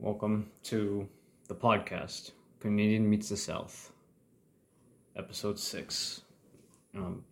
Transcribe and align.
Welcome 0.00 0.52
to 0.62 1.08
the 1.48 1.56
podcast, 1.56 2.30
Canadian 2.60 3.10
Meets 3.10 3.30
the 3.30 3.36
South, 3.36 3.90
episode 5.16 5.58
six. 5.58 6.20
Um, 6.94 7.24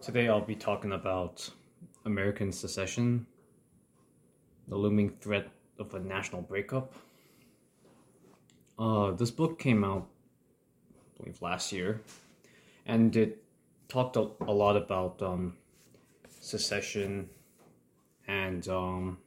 today 0.00 0.26
I'll 0.26 0.40
be 0.40 0.56
talking 0.56 0.90
about 0.90 1.48
American 2.04 2.50
secession, 2.50 3.24
the 4.66 4.74
looming 4.74 5.10
threat 5.20 5.46
of 5.78 5.94
a 5.94 6.00
national 6.00 6.42
breakup. 6.42 6.92
Uh, 8.76 9.12
this 9.12 9.30
book 9.30 9.60
came 9.60 9.84
out, 9.84 10.08
I 10.90 11.22
believe, 11.22 11.40
last 11.40 11.70
year, 11.70 12.00
and 12.84 13.14
it 13.14 13.40
talked 13.88 14.16
a, 14.16 14.28
a 14.40 14.52
lot 14.52 14.76
about 14.76 15.22
um, 15.22 15.54
secession 16.40 17.30
and 18.26 18.66
um, 18.66 19.18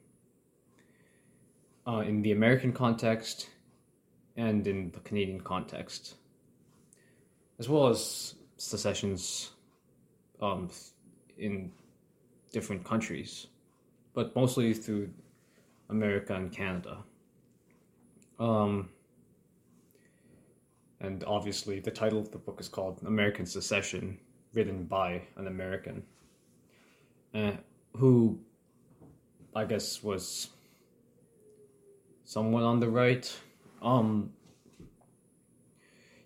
uh, 1.86 2.00
in 2.00 2.22
the 2.22 2.32
American 2.32 2.72
context 2.72 3.48
and 4.36 4.66
in 4.66 4.90
the 4.90 5.00
Canadian 5.00 5.40
context, 5.40 6.16
as 7.58 7.68
well 7.68 7.86
as 7.86 8.34
secessions 8.56 9.50
um, 10.42 10.68
in 11.38 11.70
different 12.52 12.84
countries, 12.84 13.46
but 14.14 14.34
mostly 14.34 14.74
through 14.74 15.08
America 15.88 16.34
and 16.34 16.52
Canada. 16.52 16.98
Um, 18.38 18.90
and 21.00 21.24
obviously, 21.24 21.80
the 21.80 21.90
title 21.90 22.18
of 22.18 22.30
the 22.30 22.38
book 22.38 22.60
is 22.60 22.68
called 22.68 23.00
American 23.06 23.46
Secession, 23.46 24.18
written 24.54 24.84
by 24.84 25.22
an 25.36 25.46
American, 25.46 26.02
uh, 27.34 27.52
who 27.94 28.38
I 29.54 29.64
guess 29.64 30.02
was 30.02 30.48
somewhat 32.26 32.64
on 32.64 32.80
the 32.80 32.88
right. 32.90 33.34
Um, 33.80 34.30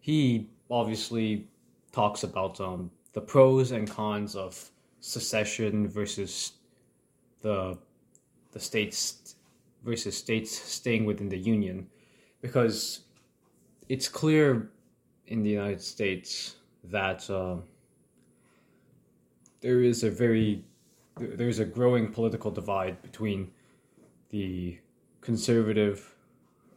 he 0.00 0.48
obviously 0.70 1.46
talks 1.92 2.24
about 2.24 2.60
um, 2.60 2.90
the 3.12 3.20
pros 3.20 3.70
and 3.70 3.88
cons 3.88 4.34
of 4.34 4.70
secession 4.98 5.88
versus 5.88 6.52
the 7.42 7.78
the 8.52 8.60
states 8.60 9.36
versus 9.84 10.16
states 10.16 10.50
staying 10.50 11.04
within 11.04 11.28
the 11.28 11.38
union 11.38 11.86
because 12.40 13.00
it's 13.88 14.08
clear 14.08 14.70
in 15.26 15.42
the 15.42 15.50
United 15.50 15.80
States 15.80 16.56
that 16.84 17.28
uh, 17.30 17.56
there 19.60 19.82
is 19.82 20.02
a 20.02 20.10
very 20.10 20.64
there's 21.18 21.58
a 21.58 21.64
growing 21.64 22.10
political 22.10 22.50
divide 22.50 23.00
between 23.02 23.50
the 24.30 24.78
conservative 25.20 26.14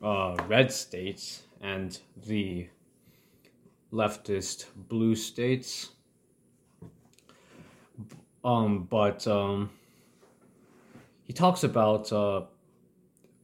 uh, 0.02 0.36
red 0.48 0.72
states 0.72 1.44
and 1.62 2.00
the 2.26 2.68
leftist 3.92 4.66
blue 4.90 5.16
states. 5.16 5.90
Um, 8.44 8.84
but 8.90 9.26
um, 9.28 9.70
he 11.24 11.32
talks 11.32 11.64
about 11.64 12.12
uh, 12.12 12.42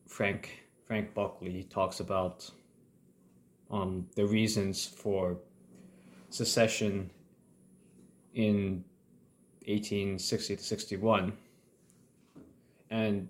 Frank 0.08 0.66
Frank 0.86 1.14
Buckley. 1.14 1.52
He 1.52 1.64
talks 1.64 2.00
about 2.02 2.50
um, 3.72 4.08
the 4.16 4.26
reasons 4.26 4.86
for 4.86 5.38
secession 6.30 7.10
in 8.34 8.84
1860 9.66 10.56
to 10.58 10.64
61, 10.64 11.34
and 12.90 13.30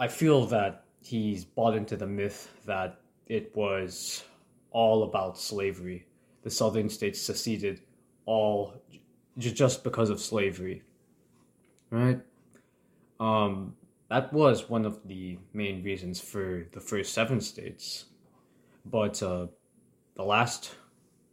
I 0.00 0.08
feel 0.08 0.46
that 0.46 0.84
he's 1.02 1.44
bought 1.44 1.76
into 1.76 1.94
the 1.94 2.06
myth 2.06 2.48
that 2.64 3.02
it 3.26 3.54
was 3.54 4.24
all 4.70 5.02
about 5.02 5.38
slavery. 5.38 6.06
The 6.42 6.48
southern 6.48 6.88
states 6.88 7.20
seceded 7.20 7.82
all 8.24 8.82
j- 9.36 9.52
just 9.52 9.84
because 9.84 10.08
of 10.08 10.18
slavery. 10.18 10.82
Right? 11.90 12.18
Um, 13.20 13.76
that 14.08 14.32
was 14.32 14.70
one 14.70 14.86
of 14.86 15.06
the 15.06 15.38
main 15.52 15.84
reasons 15.84 16.18
for 16.18 16.66
the 16.72 16.80
first 16.80 17.12
seven 17.12 17.38
states. 17.38 18.06
But 18.86 19.22
uh, 19.22 19.48
the 20.14 20.24
last 20.24 20.76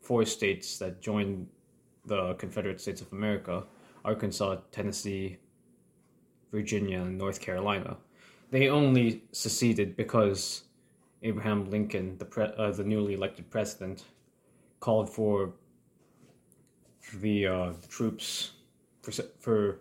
four 0.01 0.25
states 0.25 0.77
that 0.79 1.01
joined 1.01 1.47
the 2.05 2.33
Confederate 2.33 2.81
States 2.81 2.99
of 2.99 3.13
America 3.13 3.63
Arkansas, 4.03 4.57
Tennessee, 4.73 5.37
Virginia, 6.51 6.99
and 7.01 7.17
North 7.17 7.39
Carolina 7.39 7.95
they 8.49 8.69
only 8.69 9.23
seceded 9.31 9.95
because 9.95 10.63
Abraham 11.23 11.69
Lincoln, 11.69 12.17
the 12.17 12.25
pre- 12.25 12.53
uh, 12.57 12.71
the 12.71 12.83
newly 12.83 13.13
elected 13.13 13.49
president, 13.49 14.05
called 14.79 15.09
for 15.09 15.53
the, 17.15 17.47
uh, 17.47 17.73
the 17.81 17.87
troops 17.87 18.51
for 19.01 19.11
for 19.39 19.79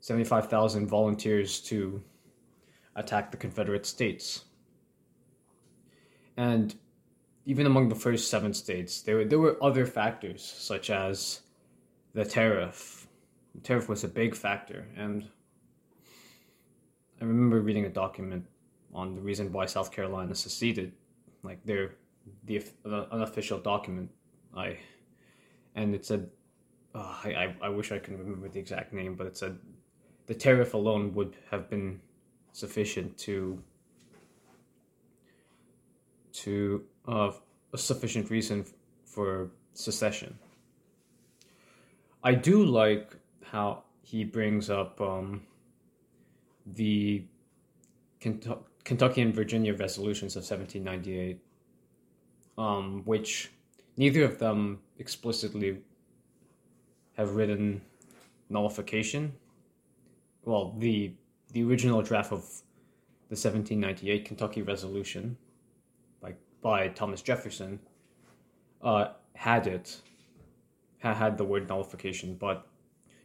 seventy 0.00 0.24
five 0.24 0.48
thousand 0.48 0.86
volunteers 0.86 1.60
to 1.60 2.02
attack 2.96 3.30
the 3.30 3.36
Confederate 3.36 3.86
States. 3.86 4.44
And 6.36 6.74
even 7.44 7.66
among 7.66 7.88
the 7.88 7.94
first 7.94 8.30
seven 8.30 8.54
states, 8.54 9.02
there 9.02 9.16
were, 9.16 9.24
there 9.24 9.38
were 9.38 9.62
other 9.62 9.86
factors 9.86 10.42
such 10.42 10.90
as 10.90 11.40
the 12.14 12.24
tariff. 12.24 13.06
The 13.54 13.60
tariff 13.60 13.88
was 13.88 14.02
a 14.02 14.08
big 14.08 14.34
factor, 14.34 14.86
and 14.96 15.28
I 17.20 17.24
remember 17.24 17.60
reading 17.60 17.84
a 17.84 17.90
document 17.90 18.46
on 18.94 19.14
the 19.14 19.20
reason 19.20 19.52
why 19.52 19.66
South 19.66 19.90
Carolina 19.92 20.34
seceded, 20.34 20.92
like 21.42 21.64
their 21.64 21.94
the 22.44 22.64
unofficial 23.10 23.58
document. 23.58 24.10
I 24.56 24.78
and 25.74 25.94
it 25.94 26.04
said, 26.04 26.30
uh, 26.94 27.16
I 27.24 27.54
I 27.60 27.68
wish 27.68 27.92
I 27.92 27.98
could 27.98 28.18
remember 28.18 28.48
the 28.48 28.58
exact 28.58 28.92
name, 28.92 29.14
but 29.14 29.26
it 29.26 29.36
said 29.36 29.58
the 30.26 30.34
tariff 30.34 30.74
alone 30.74 31.12
would 31.14 31.36
have 31.50 31.68
been 31.68 32.00
sufficient 32.52 33.16
to 33.18 33.62
to 36.32 36.84
uh, 37.06 37.32
a 37.72 37.78
sufficient 37.78 38.30
reason 38.30 38.64
for 39.04 39.50
secession. 39.72 40.38
I 42.22 42.34
do 42.34 42.64
like 42.64 43.14
how 43.42 43.84
he 44.02 44.24
brings 44.24 44.70
up 44.70 45.00
um, 45.00 45.42
the 46.66 47.24
Kentucky 48.20 49.20
and 49.20 49.34
Virginia 49.34 49.74
resolutions 49.74 50.36
of 50.36 50.40
1798, 50.40 51.38
um, 52.56 53.02
which 53.04 53.50
neither 53.96 54.24
of 54.24 54.38
them 54.38 54.80
explicitly 54.98 55.78
have 57.16 57.34
written 57.34 57.82
nullification. 58.48 59.32
Well, 60.44 60.74
the 60.78 61.12
the 61.52 61.62
original 61.62 62.02
draft 62.02 62.32
of 62.32 62.42
the 63.28 63.36
1798 63.36 64.24
Kentucky 64.24 64.62
Resolution, 64.62 65.36
by 66.20 66.34
by 66.62 66.88
Thomas 66.88 67.22
Jefferson, 67.22 67.78
uh, 68.82 69.08
had 69.34 69.66
it 69.66 70.00
had 70.98 71.36
the 71.36 71.44
word 71.44 71.68
nullification, 71.68 72.34
but 72.34 72.66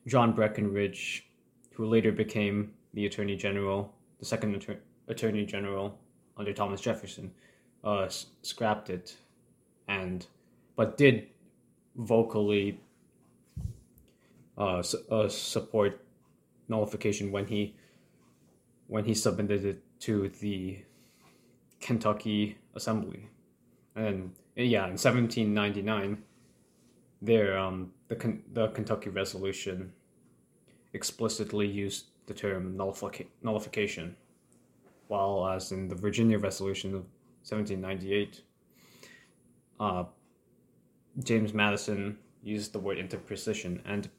John 0.05 0.33
Breckinridge, 0.33 1.29
who 1.73 1.85
later 1.85 2.11
became 2.11 2.73
the 2.93 3.05
Attorney 3.05 3.35
General, 3.35 3.93
the 4.19 4.25
second 4.25 4.65
Attorney 5.07 5.45
General 5.45 5.97
under 6.37 6.53
Thomas 6.53 6.81
Jefferson, 6.81 7.31
uh, 7.83 8.01
s- 8.01 8.27
scrapped 8.41 8.89
it, 8.89 9.15
and 9.87 10.25
but 10.75 10.97
did 10.97 11.27
vocally 11.95 12.79
uh, 14.57 14.83
uh, 15.09 15.27
support 15.29 16.05
nullification 16.67 17.31
when 17.31 17.47
he 17.47 17.75
when 18.87 19.05
he 19.05 19.13
submitted 19.13 19.65
it 19.65 19.83
to 19.99 20.29
the 20.41 20.79
Kentucky 21.79 22.57
Assembly, 22.75 23.29
and 23.95 24.33
yeah, 24.55 24.85
in 24.85 24.97
1799, 24.97 26.23
there 27.21 27.57
um, 27.57 27.91
the 28.07 28.39
the 28.53 28.67
Kentucky 28.69 29.09
Resolution 29.09 29.93
explicitly 30.93 31.67
used 31.67 32.05
the 32.29 32.33
term 32.33 32.77
nullific- 32.77 33.27
nullification, 33.43 34.15
while 35.07 35.49
as 35.49 35.73
in 35.73 35.89
the 35.89 35.95
Virginia 35.95 36.37
Resolution 36.37 36.91
of 36.91 37.01
1798, 37.43 38.41
uh, 39.79 40.03
James 41.23 41.53
Madison 41.53 42.17
used 42.43 42.71
the 42.71 42.79
word 42.79 42.99
interposition. 42.99 43.81
And 43.83 44.09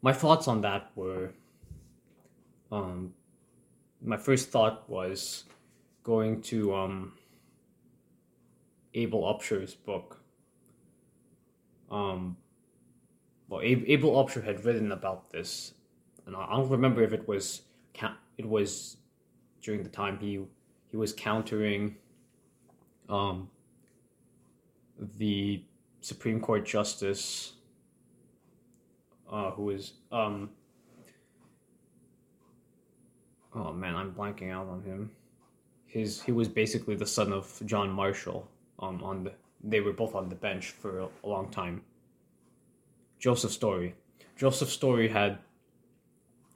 my 0.00 0.12
thoughts 0.12 0.48
on 0.48 0.62
that 0.62 0.90
were 0.96 1.32
um, 2.72 3.12
my 4.02 4.16
first 4.16 4.50
thought 4.50 4.88
was 4.88 5.44
going 6.02 6.40
to 6.42 6.74
um, 6.74 7.12
Abel 8.94 9.22
Upshur's 9.22 9.74
book. 9.74 10.18
Um, 11.90 12.38
well, 13.48 13.60
Abel 13.62 14.12
Upshur 14.12 14.44
had 14.44 14.64
written 14.64 14.92
about 14.92 15.30
this 15.30 15.74
and 16.28 16.36
I 16.36 16.46
don't 16.50 16.68
remember 16.68 17.02
if 17.02 17.12
it 17.12 17.26
was 17.26 17.62
it 18.36 18.46
was 18.46 18.98
during 19.60 19.82
the 19.82 19.88
time 19.88 20.18
he 20.20 20.38
he 20.90 20.96
was 20.96 21.12
countering 21.12 21.96
um, 23.08 23.50
the 25.16 25.62
Supreme 26.02 26.38
Court 26.38 26.64
justice 26.64 27.54
uh, 29.32 29.50
who 29.52 29.64
was 29.64 29.94
um, 30.12 30.50
oh 33.54 33.72
man, 33.72 33.96
I'm 33.96 34.12
blanking 34.12 34.52
out 34.52 34.68
on 34.68 34.82
him. 34.82 35.10
His 35.86 36.22
he 36.22 36.32
was 36.32 36.46
basically 36.46 36.94
the 36.94 37.06
son 37.06 37.32
of 37.32 37.60
John 37.64 37.90
Marshall. 37.90 38.46
Um, 38.80 39.02
on 39.02 39.24
the 39.24 39.32
they 39.64 39.80
were 39.80 39.94
both 39.94 40.14
on 40.14 40.28
the 40.28 40.36
bench 40.36 40.70
for 40.70 41.00
a, 41.00 41.08
a 41.24 41.28
long 41.28 41.50
time. 41.50 41.82
Joseph 43.18 43.50
Story. 43.50 43.94
Joseph 44.36 44.68
Story 44.68 45.08
had 45.08 45.38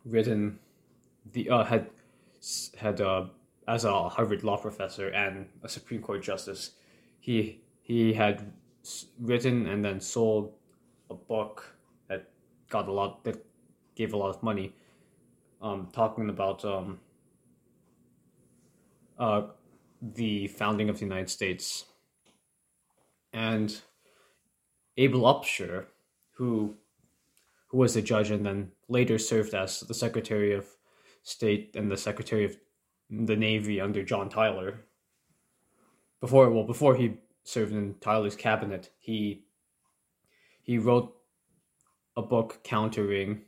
written 0.05 0.59
the 1.33 1.49
uh, 1.51 1.65
had 1.65 1.91
had 2.77 3.01
uh, 3.01 3.27
as 3.69 3.85
a 3.85 4.09
Harvard 4.09 4.43
law 4.43 4.57
professor 4.57 5.09
and 5.09 5.49
a 5.63 5.69
Supreme 5.69 6.03
Court 6.03 6.23
justice. 6.23 6.73
He 7.21 7.61
he 7.83 8.13
had 8.13 8.53
written 9.21 9.67
and 9.67 9.85
then 9.85 10.01
sold 10.01 10.53
a 11.11 11.15
book 11.15 11.77
that 12.09 12.31
got 12.69 12.89
a 12.89 12.93
lot 12.93 13.25
that 13.25 13.45
gave 13.95 14.13
a 14.13 14.17
lot 14.17 14.31
of 14.31 14.43
money. 14.43 14.75
Um, 15.61 15.89
talking 15.93 16.29
about 16.29 16.65
um, 16.65 16.99
uh, 19.17 19.43
the 20.01 20.49
founding 20.49 20.89
of 20.89 20.99
the 20.99 21.05
United 21.05 21.31
States, 21.31 21.85
and 23.33 23.81
Abel 24.97 25.21
Upshur, 25.21 25.87
who 26.33 26.77
who 27.73 27.79
was 27.79 27.97
a 27.97 28.03
judge 28.03 28.31
and 28.31 28.45
then 28.45 28.71
later 28.89 29.19
served 29.19 29.55
as 29.55 29.81
the 29.81 29.95
Secretary 29.95 30.53
of 30.53 30.67
State 31.23 31.75
and 31.75 31.91
the 31.91 31.97
Secretary 31.97 32.45
of 32.45 32.57
the 33.11 33.35
Navy 33.35 33.81
under 33.81 34.05
John 34.05 34.29
Tyler. 34.29 34.85
Before 36.21 36.51
well, 36.51 36.67
before 36.67 36.95
he 36.95 37.15
served 37.45 37.73
in 37.73 37.95
Tyler's 38.01 38.37
cabinet, 38.37 38.91
he 38.99 39.47
he 40.63 40.79
wrote 40.79 41.17
a 42.15 42.23
book 42.23 42.61
countering 42.63 43.41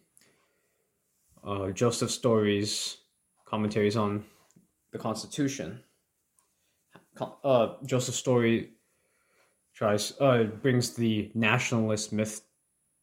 uh, 1.46 1.70
Joseph 1.70 2.10
Story's 2.10 2.96
commentaries 3.44 3.96
on 3.96 4.24
the 4.90 4.98
Constitution. 4.98 5.80
Uh, 7.20 7.74
Joseph 7.84 8.14
Story 8.14 8.70
tries 9.74 10.14
uh, 10.18 10.44
brings 10.62 10.94
the 10.94 11.30
nationalist 11.34 12.10
myth 12.10 12.40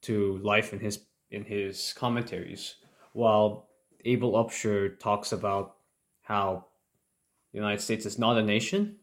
to 0.01 0.39
life 0.39 0.73
in 0.73 0.79
his 0.79 1.05
in 1.31 1.43
his 1.45 1.93
commentaries, 1.93 2.75
while 3.13 3.69
Abel 4.05 4.33
Upshur 4.33 4.99
talks 4.99 5.31
about 5.31 5.77
how 6.21 6.65
the 7.51 7.57
United 7.57 7.81
States 7.81 8.05
is 8.05 8.19
not 8.19 8.37
a 8.37 8.43
nation, 8.43 8.97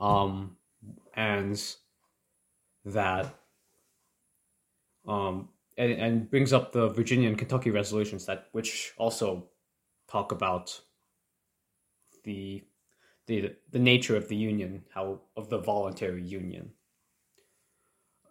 um, 0.00 0.56
and 1.14 1.60
that 2.84 3.34
um, 5.06 5.48
and, 5.76 5.92
and 5.92 6.30
brings 6.30 6.52
up 6.52 6.72
the 6.72 6.88
Virginia 6.88 7.28
and 7.28 7.38
Kentucky 7.38 7.70
resolutions 7.70 8.26
that 8.26 8.48
which 8.52 8.92
also 8.98 9.48
talk 10.10 10.32
about 10.32 10.80
the 12.24 12.64
the 13.26 13.54
the 13.70 13.78
nature 13.78 14.16
of 14.16 14.28
the 14.28 14.36
union, 14.36 14.84
how 14.94 15.20
of 15.36 15.48
the 15.48 15.58
voluntary 15.58 16.22
union, 16.22 16.70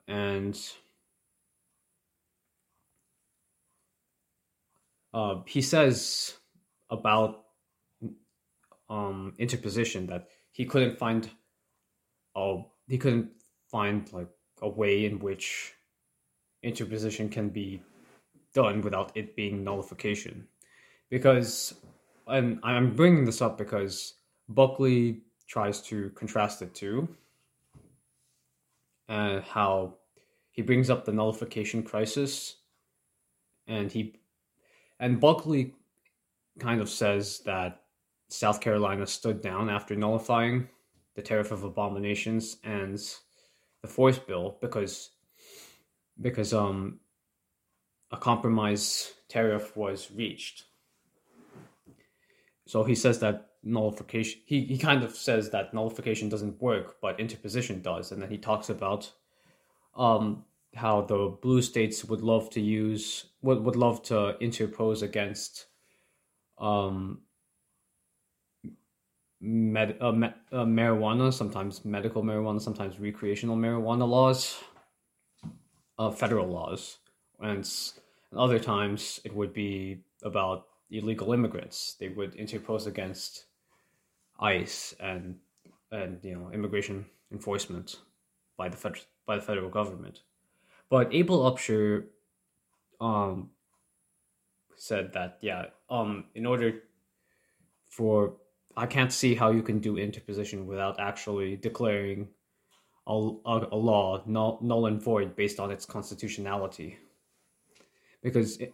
and 0.08 0.60
uh, 5.18 5.42
he 5.48 5.64
says 5.64 6.36
about 6.92 7.46
um, 8.88 9.34
interposition 9.40 10.06
that 10.06 10.28
he 10.52 10.64
couldn't 10.64 11.00
find 11.00 11.32
a 12.36 12.58
he 12.88 13.00
couldn't 13.00 13.32
find 13.72 14.14
like 14.14 14.30
a 14.62 14.70
way 14.70 15.06
in 15.06 15.18
which 15.18 15.74
interposition 16.62 17.30
can 17.30 17.50
be 17.50 17.82
done 18.54 18.82
without 18.82 19.12
it 19.16 19.36
being 19.36 19.64
nullification. 19.64 20.48
Because 21.10 21.74
and 22.28 22.60
I'm 22.62 22.96
bringing 22.96 23.26
this 23.26 23.42
up 23.42 23.58
because 23.58 24.14
Buckley 24.50 25.22
tries 25.48 25.82
to 25.82 26.12
contrast 26.12 26.62
it 26.62 26.76
too 26.76 27.08
and 29.10 29.44
how 29.44 29.96
he 30.52 30.62
brings 30.62 30.92
up 30.92 31.06
the 31.06 31.12
nullification 31.12 31.82
crisis 31.82 32.58
and 33.66 33.92
he 33.92 34.20
and 35.00 35.20
Buckley 35.20 35.74
kind 36.60 36.82
of 36.82 36.90
says 36.90 37.40
that 37.46 37.84
South 38.30 38.62
Carolina 38.62 39.08
stood 39.08 39.42
down 39.42 39.70
after 39.70 39.96
nullifying 39.96 40.68
the 41.16 41.22
Tariff 41.22 41.52
of 41.52 41.64
Abominations 41.64 42.58
and 42.64 43.00
the 43.82 43.88
Force 43.88 44.20
Bill 44.20 44.58
because 44.62 45.12
because 46.20 46.54
um 46.54 47.00
a 48.12 48.18
compromise 48.18 49.14
tariff 49.28 49.76
was 49.76 50.10
reached. 50.12 50.64
So 52.66 52.84
he 52.84 52.96
says 52.96 53.20
that 53.20 53.52
nullification 53.64 54.42
he, 54.46 54.62
he 54.66 54.78
kind 54.78 55.04
of 55.04 55.16
says 55.16 55.50
that 55.52 55.74
nullification 55.74 56.30
doesn't 56.30 56.62
work, 56.62 56.98
but 57.02 57.20
interposition 57.20 57.82
does, 57.82 58.12
and 58.12 58.22
then 58.22 58.30
he 58.30 58.38
talks 58.38 58.70
about 58.70 59.12
um 59.96 60.44
how 60.76 61.02
the 61.02 61.36
blue 61.42 61.62
states 61.62 62.06
would 62.06 62.22
love 62.22 62.50
to 62.52 62.62
use 62.62 63.26
would, 63.42 63.64
would 63.64 63.76
love 63.76 64.04
to 64.04 64.38
interpose 64.40 65.02
against 65.02 65.68
um 66.58 67.22
med, 69.40 69.98
uh, 70.02 70.12
me, 70.12 70.28
uh, 70.52 70.66
marijuana 70.66 71.32
sometimes 71.32 71.86
medical 71.86 72.24
marijuana 72.24 72.62
sometimes 72.62 73.00
recreational 73.00 73.56
marijuana 73.56 74.08
laws 74.08 74.58
uh, 76.00 76.12
federal 76.12 76.48
laws. 76.48 77.00
And, 77.40 77.68
and 78.32 78.40
other 78.40 78.60
times 78.60 79.20
it 79.24 79.34
would 79.36 79.54
be 79.54 80.00
about 80.24 80.68
illegal 80.90 81.34
immigrants. 81.34 81.96
They 82.00 82.10
would 82.10 82.36
interpose 82.36 82.88
against 82.88 83.46
ICE 84.40 84.96
and 85.00 85.38
and 85.92 86.20
you 86.24 86.36
know 86.36 86.52
immigration 86.54 87.06
enforcement 87.32 87.98
by 88.58 88.70
the 88.70 88.78
fed, 88.78 88.94
by 89.26 89.38
the 89.38 89.42
federal 89.42 89.70
government 89.70 90.22
but 90.90 91.14
Abel 91.14 91.52
Upshur 91.52 92.06
um, 93.00 93.50
said 94.76 95.14
that, 95.14 95.38
yeah, 95.42 95.66
um, 95.90 96.26
in 96.36 96.46
order 96.46 96.84
for, 97.90 98.36
I 98.76 98.86
can't 98.86 99.12
see 99.12 99.36
how 99.36 99.52
you 99.52 99.62
can 99.62 99.80
do 99.80 99.98
interposition 99.98 100.68
without 100.68 101.00
actually 101.00 101.56
declaring 101.56 102.30
a, 103.08 103.14
a, 103.14 103.68
a 103.72 103.76
law 103.76 104.22
null, 104.26 104.60
null 104.62 104.86
and 104.86 105.02
void 105.02 105.36
based 105.36 105.60
on 105.60 105.72
its 105.72 105.86
constitutionality. 105.86 106.98
Because 108.22 108.58
it, 108.58 108.74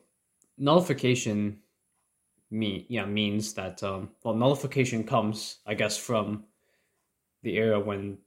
nullification 0.57 1.59
me 2.51 2.85
yeah 2.87 3.05
means 3.05 3.53
that 3.53 3.81
um, 3.83 4.09
well 4.23 4.35
nullification 4.35 5.03
comes 5.03 5.57
I 5.65 5.73
guess 5.73 5.97
from 5.97 6.43
the 7.41 7.57
era 7.57 7.79
when 7.79 8.19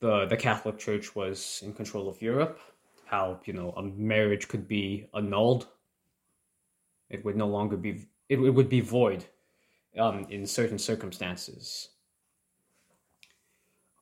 the 0.00 0.26
the 0.26 0.36
Catholic 0.36 0.78
Church 0.78 1.16
was 1.16 1.62
in 1.64 1.72
control 1.72 2.08
of 2.08 2.20
Europe 2.20 2.60
how 3.10 3.40
you 3.44 3.52
know 3.52 3.70
a 3.76 3.82
marriage 3.82 4.48
could 4.48 4.68
be 4.68 5.08
annulled. 5.14 5.66
It 7.08 7.24
would 7.24 7.36
no 7.36 7.48
longer 7.48 7.76
be 7.76 8.06
it, 8.28 8.38
it 8.38 8.50
would 8.50 8.68
be 8.68 8.80
void 8.80 9.24
um, 9.98 10.26
in 10.30 10.46
certain 10.46 10.78
circumstances. 10.78 11.88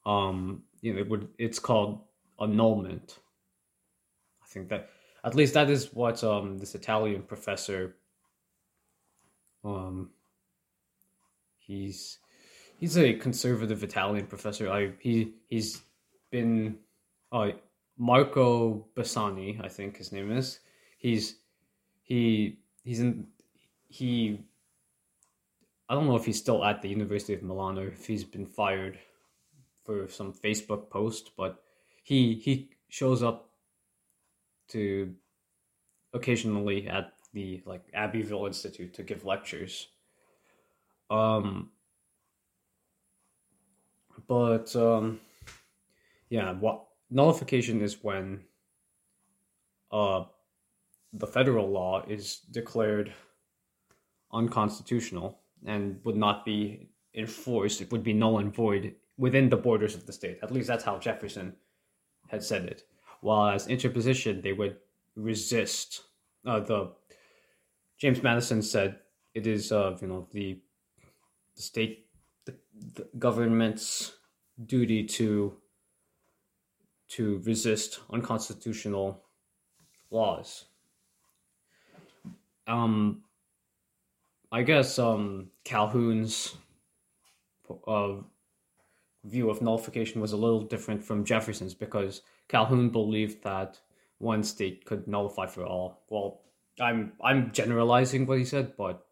Um, 0.04 0.62
you 0.82 0.92
know, 0.92 1.00
it 1.00 1.08
would 1.08 1.28
it's 1.38 1.58
called 1.58 2.00
annulment. 2.38 3.18
I 4.42 4.46
think 4.46 4.68
that 4.68 4.90
at 5.24 5.34
least 5.34 5.54
that 5.54 5.70
is 5.70 5.92
what 5.92 6.22
um, 6.22 6.58
this 6.58 6.74
Italian 6.74 7.22
professor 7.22 7.96
um, 9.64 10.10
he's 11.58 12.18
he's 12.78 12.96
a 12.96 13.14
conservative 13.14 13.82
Italian 13.82 14.26
professor. 14.26 14.70
I 14.70 14.92
he 15.00 15.32
he's 15.48 15.82
been 16.30 16.78
uh, 17.32 17.50
Marco 17.98 18.86
Bassani, 18.94 19.62
I 19.62 19.68
think 19.68 19.96
his 19.96 20.12
name 20.12 20.30
is. 20.30 20.60
He's 20.98 21.36
he 22.02 22.58
he's 22.84 23.00
in 23.00 23.26
he 23.88 24.40
I 25.88 25.94
don't 25.94 26.06
know 26.06 26.16
if 26.16 26.24
he's 26.24 26.38
still 26.38 26.64
at 26.64 26.80
the 26.80 26.88
University 26.88 27.34
of 27.34 27.42
Milan 27.42 27.78
or 27.78 27.88
if 27.88 28.06
he's 28.06 28.24
been 28.24 28.46
fired 28.46 28.98
for 29.84 30.08
some 30.08 30.32
Facebook 30.32 30.90
post, 30.90 31.32
but 31.36 31.62
he 32.02 32.34
he 32.34 32.70
shows 32.88 33.22
up 33.22 33.50
to 34.68 35.14
occasionally 36.14 36.88
at 36.88 37.12
the 37.32 37.62
like 37.66 37.82
Abbeville 37.94 38.46
Institute 38.46 38.94
to 38.94 39.02
give 39.02 39.24
lectures. 39.24 39.88
Um 41.10 41.70
but 44.28 44.74
um 44.76 45.20
yeah, 46.28 46.52
what 46.52 46.87
nullification 47.10 47.80
is 47.80 48.02
when 48.02 48.40
uh, 49.90 50.24
the 51.12 51.26
federal 51.26 51.68
law 51.68 52.04
is 52.06 52.40
declared 52.50 53.12
unconstitutional 54.32 55.38
and 55.66 56.00
would 56.04 56.16
not 56.16 56.44
be 56.44 56.88
enforced. 57.14 57.80
It 57.80 57.90
would 57.90 58.02
be 58.02 58.12
null 58.12 58.38
and 58.38 58.54
void 58.54 58.94
within 59.16 59.48
the 59.48 59.56
borders 59.56 59.94
of 59.94 60.06
the 60.06 60.12
state. 60.12 60.38
At 60.42 60.52
least 60.52 60.68
that's 60.68 60.84
how 60.84 60.98
Jefferson 60.98 61.54
had 62.28 62.42
said 62.42 62.64
it. 62.66 62.84
While 63.20 63.50
as 63.50 63.66
interposition, 63.66 64.40
they 64.42 64.52
would 64.52 64.76
resist. 65.16 66.02
Uh, 66.46 66.60
the 66.60 66.92
James 67.98 68.22
Madison 68.22 68.62
said 68.62 69.00
it 69.34 69.46
is, 69.46 69.72
uh, 69.72 69.96
you 70.00 70.06
know, 70.06 70.28
the 70.30 70.60
the 71.56 71.62
state, 71.62 72.06
the, 72.44 72.54
the 72.94 73.08
government's 73.18 74.12
duty 74.66 75.04
to 75.04 75.56
to 77.08 77.40
resist 77.44 78.00
unconstitutional 78.10 79.22
laws. 80.10 80.66
Um, 82.66 83.22
I 84.52 84.62
guess 84.62 84.98
um, 84.98 85.50
Calhoun's 85.64 86.54
uh, 87.86 88.14
view 89.24 89.50
of 89.50 89.62
nullification 89.62 90.20
was 90.20 90.32
a 90.32 90.36
little 90.36 90.62
different 90.62 91.02
from 91.02 91.24
Jefferson's 91.24 91.74
because 91.74 92.22
Calhoun 92.48 92.90
believed 92.90 93.42
that 93.44 93.78
one 94.18 94.42
state 94.42 94.84
could 94.84 95.06
nullify 95.06 95.46
for 95.46 95.64
all. 95.64 96.02
Well, 96.08 96.40
I'm 96.80 97.12
I'm 97.22 97.52
generalizing 97.52 98.26
what 98.26 98.38
he 98.38 98.44
said, 98.44 98.74
but 98.76 99.06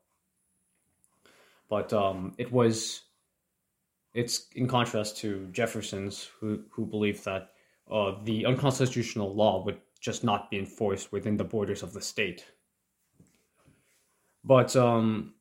but 1.68 1.92
um, 1.92 2.34
it 2.38 2.52
was 2.52 3.02
it's 4.14 4.46
in 4.54 4.68
contrast 4.68 5.18
to 5.18 5.48
Jefferson's 5.52 6.30
who 6.40 6.62
who 6.70 6.86
believed 6.86 7.24
that 7.24 7.50
uh, 7.90 8.14
the 8.24 8.46
unconstitutional 8.46 9.34
law 9.34 9.64
would 9.64 9.78
just 10.00 10.24
not 10.24 10.50
be 10.50 10.58
enforced 10.58 11.12
within 11.12 11.36
the 11.36 11.44
borders 11.44 11.82
of 11.82 11.92
the 11.92 12.00
state. 12.00 12.44
But 14.44 14.76
um, 14.76 15.34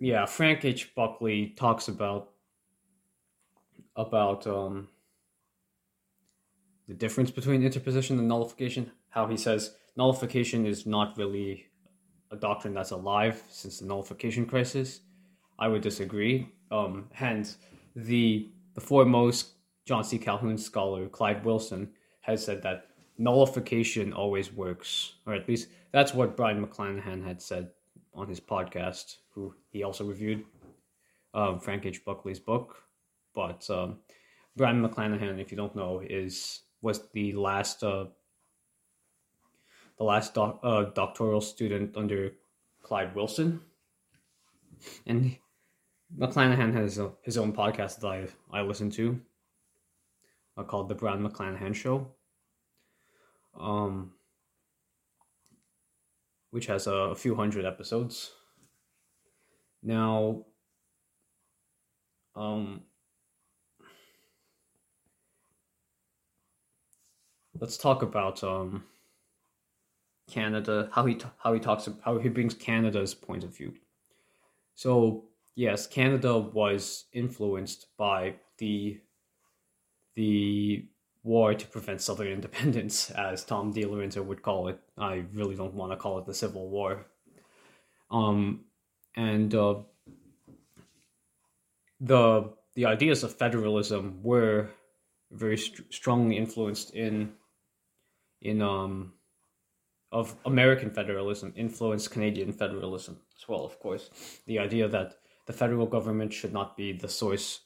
yeah, 0.00 0.26
Frank 0.26 0.64
H. 0.64 0.94
Buckley 0.94 1.54
talks 1.56 1.88
about 1.88 2.30
about 3.96 4.46
um, 4.46 4.88
the 6.86 6.94
difference 6.94 7.30
between 7.30 7.62
interposition 7.62 8.18
and 8.18 8.28
nullification. 8.28 8.90
How 9.10 9.26
he 9.26 9.36
says 9.36 9.74
nullification 9.96 10.66
is 10.66 10.86
not 10.86 11.16
really 11.16 11.66
a 12.30 12.36
doctrine 12.36 12.74
that's 12.74 12.90
alive 12.90 13.42
since 13.48 13.78
the 13.78 13.86
nullification 13.86 14.46
crisis. 14.46 15.00
I 15.58 15.68
would 15.68 15.82
disagree. 15.82 16.48
Um, 16.70 17.08
hence, 17.12 17.56
the 17.96 18.50
the 18.74 18.80
foremost 18.80 19.57
John 19.88 20.04
C. 20.04 20.18
Calhoun 20.18 20.58
scholar, 20.58 21.08
Clyde 21.08 21.46
Wilson, 21.46 21.88
has 22.20 22.44
said 22.44 22.62
that 22.62 22.88
nullification 23.16 24.12
always 24.12 24.52
works, 24.52 25.14
or 25.24 25.32
at 25.32 25.48
least 25.48 25.68
that's 25.92 26.12
what 26.12 26.36
Brian 26.36 26.62
McClanahan 26.62 27.24
had 27.24 27.40
said 27.40 27.70
on 28.12 28.28
his 28.28 28.38
podcast, 28.38 29.16
who 29.30 29.54
he 29.70 29.82
also 29.82 30.04
reviewed 30.04 30.44
um, 31.32 31.58
Frank 31.58 31.86
H. 31.86 32.04
Buckley's 32.04 32.38
book. 32.38 32.82
But 33.34 33.66
um, 33.70 34.00
Brian 34.56 34.86
McClanahan, 34.86 35.40
if 35.40 35.50
you 35.50 35.56
don't 35.56 35.74
know, 35.74 36.02
is 36.04 36.60
was 36.82 37.08
the 37.14 37.32
last 37.32 37.82
uh, 37.82 38.08
the 39.96 40.04
last 40.04 40.34
doc, 40.34 40.60
uh, 40.62 40.82
doctoral 40.94 41.40
student 41.40 41.96
under 41.96 42.34
Clyde 42.82 43.14
Wilson, 43.14 43.62
and 45.06 45.34
McClanahan 46.14 46.74
has 46.74 46.98
a, 46.98 47.10
his 47.22 47.38
own 47.38 47.54
podcast 47.54 48.00
that 48.00 48.08
I 48.08 48.26
I 48.52 48.60
listen 48.60 48.90
to, 48.90 49.18
uh, 50.58 50.64
called 50.64 50.88
the 50.88 50.94
Brian 50.94 51.26
McClanahan 51.26 51.74
Show. 51.74 52.08
Um, 53.58 54.12
which 56.50 56.66
has 56.66 56.86
a, 56.86 56.92
a 56.92 57.14
few 57.14 57.34
hundred 57.34 57.64
episodes. 57.64 58.32
Now, 59.82 60.44
um, 62.34 62.82
let's 67.60 67.76
talk 67.76 68.02
about 68.02 68.42
um 68.42 68.84
Canada, 70.28 70.88
how 70.92 71.06
he 71.06 71.18
how 71.38 71.52
he 71.52 71.60
talks 71.60 71.88
how 72.02 72.18
he 72.18 72.28
brings 72.28 72.54
Canada's 72.54 73.14
point 73.14 73.44
of 73.44 73.56
view. 73.56 73.74
So 74.74 75.24
yes, 75.54 75.86
Canada 75.86 76.38
was 76.38 77.06
influenced 77.12 77.86
by 77.96 78.34
the 78.58 79.00
the 80.18 80.84
war 81.22 81.54
to 81.54 81.66
prevent 81.68 82.00
Southern 82.00 82.26
independence, 82.26 83.10
as 83.28 83.44
Tom 83.44 83.72
DiLorenzo 83.72 84.24
would 84.24 84.42
call 84.42 84.66
it. 84.66 84.80
I 84.98 85.22
really 85.32 85.54
don't 85.54 85.74
want 85.74 85.92
to 85.92 85.96
call 85.96 86.18
it 86.18 86.26
the 86.26 86.34
Civil 86.34 86.68
War. 86.68 87.06
Um, 88.10 88.64
and 89.14 89.54
uh, 89.54 89.76
the 92.00 92.50
the 92.74 92.86
ideas 92.86 93.22
of 93.22 93.32
federalism 93.34 94.20
were 94.22 94.70
very 95.30 95.56
st- 95.56 95.92
strongly 95.92 96.36
influenced 96.36 96.94
in 96.94 97.32
in 98.40 98.60
um 98.62 99.12
of 100.10 100.34
American 100.46 100.90
federalism 100.90 101.52
influenced 101.54 102.10
Canadian 102.10 102.52
federalism 102.52 103.20
as 103.36 103.48
well, 103.48 103.64
of 103.64 103.78
course. 103.78 104.10
The 104.46 104.58
idea 104.58 104.88
that 104.88 105.18
the 105.46 105.52
federal 105.52 105.86
government 105.86 106.32
should 106.32 106.52
not 106.52 106.76
be 106.76 106.92
the 106.92 107.08
source 107.08 107.60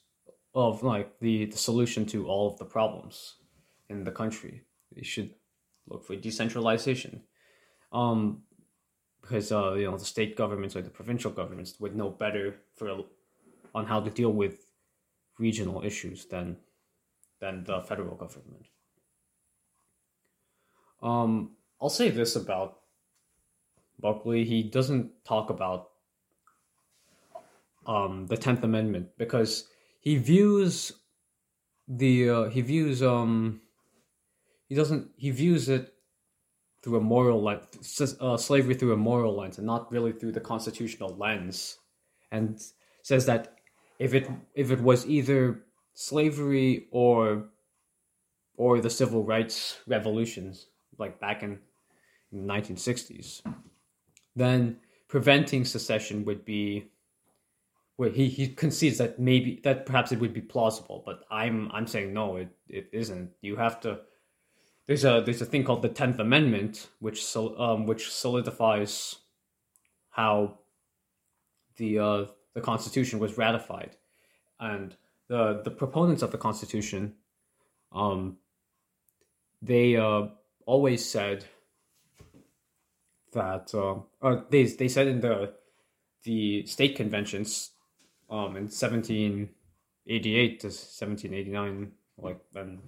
of 0.55 0.83
like 0.83 1.19
the, 1.21 1.47
the 1.47 1.57
solution 1.57 2.05
to 2.07 2.27
all 2.27 2.49
of 2.49 2.59
the 2.59 2.65
problems 2.65 3.37
in 3.89 4.05
the 4.05 4.11
country. 4.11 4.63
They 4.95 5.03
should 5.03 5.35
look 5.89 6.05
for 6.05 6.17
decentralization. 6.17 7.23
Um 7.93 8.43
because 9.23 9.53
uh, 9.53 9.75
you 9.75 9.85
know 9.85 9.97
the 9.97 10.05
state 10.05 10.37
governments 10.37 10.77
or 10.77 10.83
the 10.83 10.91
provincial 10.91 11.31
governments 11.31 11.79
would 11.81 11.97
know 11.97 12.11
better 12.11 12.57
for 12.75 13.05
on 13.75 13.87
how 13.87 14.01
to 14.01 14.11
deal 14.11 14.33
with 14.33 14.67
regional 15.39 15.83
issues 15.83 16.27
than 16.27 16.57
than 17.41 17.65
the 17.65 17.81
federal 17.83 18.17
government. 18.17 18.67
Um, 21.03 21.53
I'll 21.81 21.89
say 21.89 22.11
this 22.11 22.37
about 22.37 22.81
Buckley: 23.99 24.45
he 24.45 24.63
doesn't 24.63 25.25
talk 25.25 25.51
about 25.51 25.91
um, 27.87 28.27
the 28.27 28.37
Tenth 28.37 28.63
Amendment 28.63 29.09
because 29.19 29.69
he 30.03 30.17
views 30.17 30.93
the 31.89 32.29
uh, 32.29 32.45
he 32.51 32.61
views 32.61 33.03
um 33.03 33.61
he 34.69 34.75
doesn't 34.75 35.11
he 35.17 35.31
views 35.31 35.69
it 35.69 35.95
through 36.83 36.97
a 36.97 37.01
moral 37.01 37.41
lens, 37.41 38.17
uh, 38.21 38.37
slavery 38.37 38.75
through 38.75 38.93
a 38.93 38.97
moral 38.97 39.37
lens, 39.37 39.59
and 39.59 39.67
not 39.67 39.91
really 39.93 40.13
through 40.13 40.33
the 40.33 40.41
constitutional 40.41 41.15
lens, 41.17 41.79
and 42.33 42.61
says 43.03 43.25
that 43.27 43.59
if 44.01 44.13
it 44.13 44.29
if 44.55 44.71
it 44.71 44.81
was 44.81 45.07
either 45.07 45.63
slavery 45.95 46.89
or 46.91 47.49
or 48.57 48.81
the 48.81 48.91
civil 48.91 49.25
rights 49.25 49.79
revolutions 49.87 50.67
like 50.99 51.21
back 51.21 51.43
in, 51.43 51.59
in 52.33 52.47
the 52.47 52.53
1960s, 52.53 53.43
then 54.37 54.77
preventing 55.09 55.65
secession 55.65 56.25
would 56.25 56.45
be 56.45 56.92
where 58.03 58.11
he, 58.11 58.29
he 58.29 58.49
concedes 58.49 58.99
that 58.99 59.21
maybe 59.21 59.61
that 59.63 59.87
perhaps 59.87 60.11
it 60.11 60.19
would 60.19 60.35
be 60.35 60.41
plausible, 60.41 61.05
but 61.07 61.23
I'm 61.31 61.71
I'm 61.73 61.87
saying 61.87 62.13
no, 62.13 62.35
it, 62.35 62.49
it 62.69 62.89
isn't. 62.93 63.31
You 63.43 63.55
have 63.55 63.79
to 63.83 64.01
there's 64.89 65.05
a 65.05 65.23
there's 65.25 65.41
a 65.41 65.47
thing 65.47 65.63
called 65.63 65.83
the 65.83 65.89
Tenth 65.89 66.19
Amendment, 66.19 66.89
which 66.99 67.25
um 67.37 67.87
which 67.87 68.11
solidifies 68.11 69.19
how 70.11 70.59
the 71.77 72.01
uh 72.01 72.25
the 72.55 72.61
Constitution 72.61 73.21
was 73.21 73.39
ratified, 73.39 73.95
and 74.59 74.97
the 75.29 75.63
the 75.63 75.71
proponents 75.71 76.23
of 76.23 76.33
the 76.33 76.39
Constitution, 76.39 77.15
um, 77.93 78.39
they 79.71 79.95
uh 79.95 80.23
always 80.67 81.09
said 81.09 81.45
that 83.33 83.73
uh, 83.73 83.95
uh, 84.21 84.41
they 84.51 84.65
they 84.65 84.89
said 84.89 85.07
in 85.07 85.21
the 85.21 85.55
the 86.25 86.67
state 86.67 86.97
conventions 86.97 87.71
um 88.33 88.57
in 88.57 88.65
1788 88.65 90.61
to 90.61 90.67
1789 90.67 91.93
like 92.19 92.41
then 92.53 92.81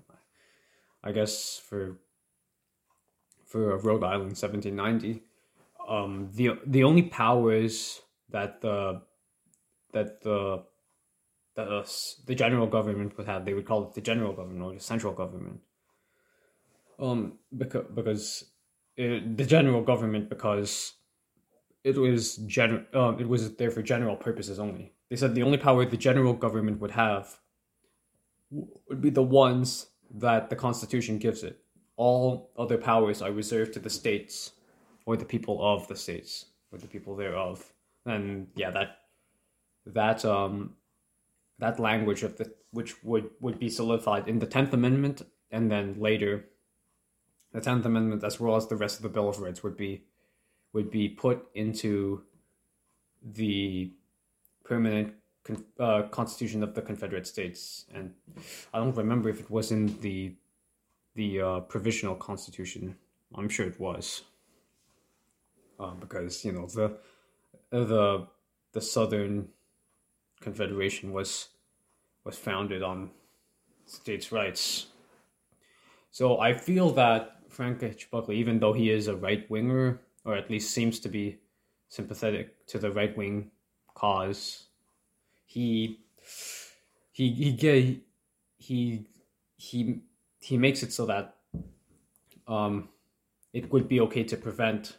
I 1.04 1.12
guess 1.12 1.58
for 1.58 1.98
for 3.44 3.76
Rhode 3.78 4.02
Island 4.02 4.36
1790 4.36 5.22
um 5.86 6.30
the 6.34 6.58
the 6.66 6.82
only 6.82 7.02
powers 7.02 8.00
that 8.30 8.60
the 8.62 9.02
that 9.92 10.22
the 10.22 10.64
the, 11.54 11.88
the 12.26 12.34
general 12.34 12.66
government 12.66 13.16
would 13.16 13.26
have 13.26 13.44
they 13.44 13.54
would 13.54 13.66
call 13.66 13.84
it 13.84 13.94
the 13.94 14.00
general 14.00 14.32
government 14.32 14.62
or 14.62 14.74
the 14.74 14.80
central 14.80 15.12
government. 15.12 15.60
Um, 16.98 17.38
because 17.56 17.86
because 17.94 18.44
it, 18.96 19.36
the 19.36 19.44
general 19.44 19.82
government 19.82 20.28
because 20.28 20.92
it 21.84 21.96
was 21.96 22.36
general 22.36 22.82
um, 22.94 23.20
it 23.20 23.28
was 23.28 23.54
there 23.56 23.70
for 23.70 23.82
general 23.82 24.16
purposes 24.16 24.58
only. 24.58 24.92
They 25.10 25.16
said 25.16 25.34
the 25.34 25.42
only 25.42 25.58
power 25.58 25.84
the 25.84 25.98
general 25.98 26.32
government 26.32 26.80
would 26.80 26.92
have 26.92 27.38
would 28.50 29.00
be 29.00 29.10
the 29.10 29.22
ones 29.22 29.88
that 30.14 30.48
the 30.48 30.56
Constitution 30.56 31.18
gives 31.18 31.42
it. 31.42 31.58
All 31.96 32.50
other 32.56 32.78
powers 32.78 33.20
are 33.20 33.32
reserved 33.32 33.74
to 33.74 33.80
the 33.80 33.90
states 33.90 34.52
or 35.06 35.16
the 35.16 35.24
people 35.24 35.62
of 35.62 35.86
the 35.86 35.96
states 35.96 36.46
or 36.72 36.78
the 36.78 36.88
people 36.88 37.14
thereof. 37.14 37.72
And 38.06 38.48
yeah, 38.56 38.70
that 38.70 38.98
that 39.86 40.24
um, 40.24 40.74
that 41.58 41.78
language 41.78 42.22
of 42.22 42.38
the 42.38 42.52
which 42.70 43.04
would 43.04 43.30
would 43.40 43.58
be 43.58 43.68
solidified 43.68 44.26
in 44.26 44.38
the 44.38 44.46
Tenth 44.46 44.72
Amendment, 44.72 45.22
and 45.50 45.70
then 45.70 45.96
later, 45.98 46.46
the 47.52 47.60
Tenth 47.60 47.84
Amendment 47.84 48.24
as 48.24 48.40
well 48.40 48.56
as 48.56 48.66
the 48.66 48.76
rest 48.76 48.96
of 48.96 49.02
the 49.02 49.10
Bill 49.10 49.28
of 49.28 49.38
Rights 49.38 49.62
would 49.62 49.76
be 49.76 50.04
would 50.74 50.90
be 50.90 51.08
put 51.08 51.46
into 51.54 52.22
the 53.22 53.90
permanent 54.64 55.14
con- 55.44 55.64
uh, 55.80 56.02
Constitution 56.10 56.62
of 56.62 56.74
the 56.74 56.82
Confederate 56.82 57.26
States, 57.26 57.86
and 57.94 58.12
I 58.74 58.78
don't 58.78 58.96
remember 58.96 59.30
if 59.30 59.40
it 59.40 59.50
was 59.50 59.72
in 59.72 59.98
the 60.00 60.34
the 61.14 61.40
uh, 61.40 61.60
provisional 61.60 62.16
Constitution. 62.16 62.96
I'm 63.34 63.48
sure 63.48 63.66
it 63.66 63.80
was, 63.80 64.22
uh, 65.80 65.94
because 65.94 66.44
you 66.44 66.52
know 66.52 66.66
the 66.66 66.98
the 67.70 68.26
the 68.72 68.80
Southern 68.80 69.48
Confederation 70.40 71.12
was 71.12 71.48
was 72.24 72.36
founded 72.36 72.82
on 72.82 73.10
states' 73.86 74.32
rights. 74.32 74.86
So 76.10 76.40
I 76.40 76.52
feel 76.54 76.90
that 76.92 77.42
Frank 77.48 77.82
H. 77.82 78.10
Buckley, 78.10 78.36
even 78.36 78.58
though 78.58 78.72
he 78.72 78.90
is 78.90 79.08
a 79.08 79.16
right 79.16 79.48
winger, 79.50 80.00
or 80.24 80.34
at 80.34 80.50
least 80.50 80.72
seems 80.72 80.98
to 81.00 81.08
be 81.08 81.38
sympathetic 81.88 82.66
to 82.66 82.78
the 82.78 82.90
right 82.90 83.16
wing 83.16 83.50
cause, 83.94 84.66
he 85.44 86.00
he 87.12 87.32
he 87.32 88.02
he 88.56 89.06
he 89.56 90.00
he 90.40 90.58
makes 90.58 90.82
it 90.82 90.92
so 90.92 91.06
that 91.06 91.36
um, 92.46 92.88
it 93.52 93.72
would 93.72 93.88
be 93.88 94.00
okay 94.00 94.24
to 94.24 94.36
prevent 94.36 94.98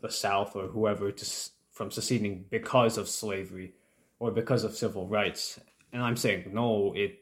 the 0.00 0.10
South 0.10 0.56
or 0.56 0.66
whoever 0.66 1.12
to, 1.12 1.50
from 1.70 1.90
seceding 1.90 2.44
because 2.50 2.98
of 2.98 3.08
slavery 3.08 3.74
or 4.18 4.30
because 4.30 4.64
of 4.64 4.74
civil 4.74 5.06
rights. 5.06 5.60
And 5.92 6.02
I'm 6.02 6.16
saying 6.16 6.50
no, 6.52 6.92
it 6.96 7.20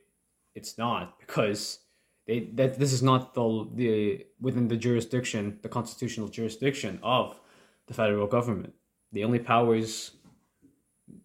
it's 0.55 0.79
not 0.79 1.19
because 1.21 1.81
they 2.29 2.41
that 2.55 2.79
this 2.79 2.93
is 2.93 3.03
not 3.03 3.35
the 3.35 3.67
the 3.75 4.27
within 4.41 4.69
the 4.69 4.77
jurisdiction, 4.77 5.59
the 5.63 5.69
constitutional 5.69 6.29
jurisdiction 6.29 7.01
of 7.03 7.41
the 7.87 7.95
federal 7.95 8.29
government. 8.29 8.75
The 9.13 9.25
only 9.25 9.39
powers 9.39 10.13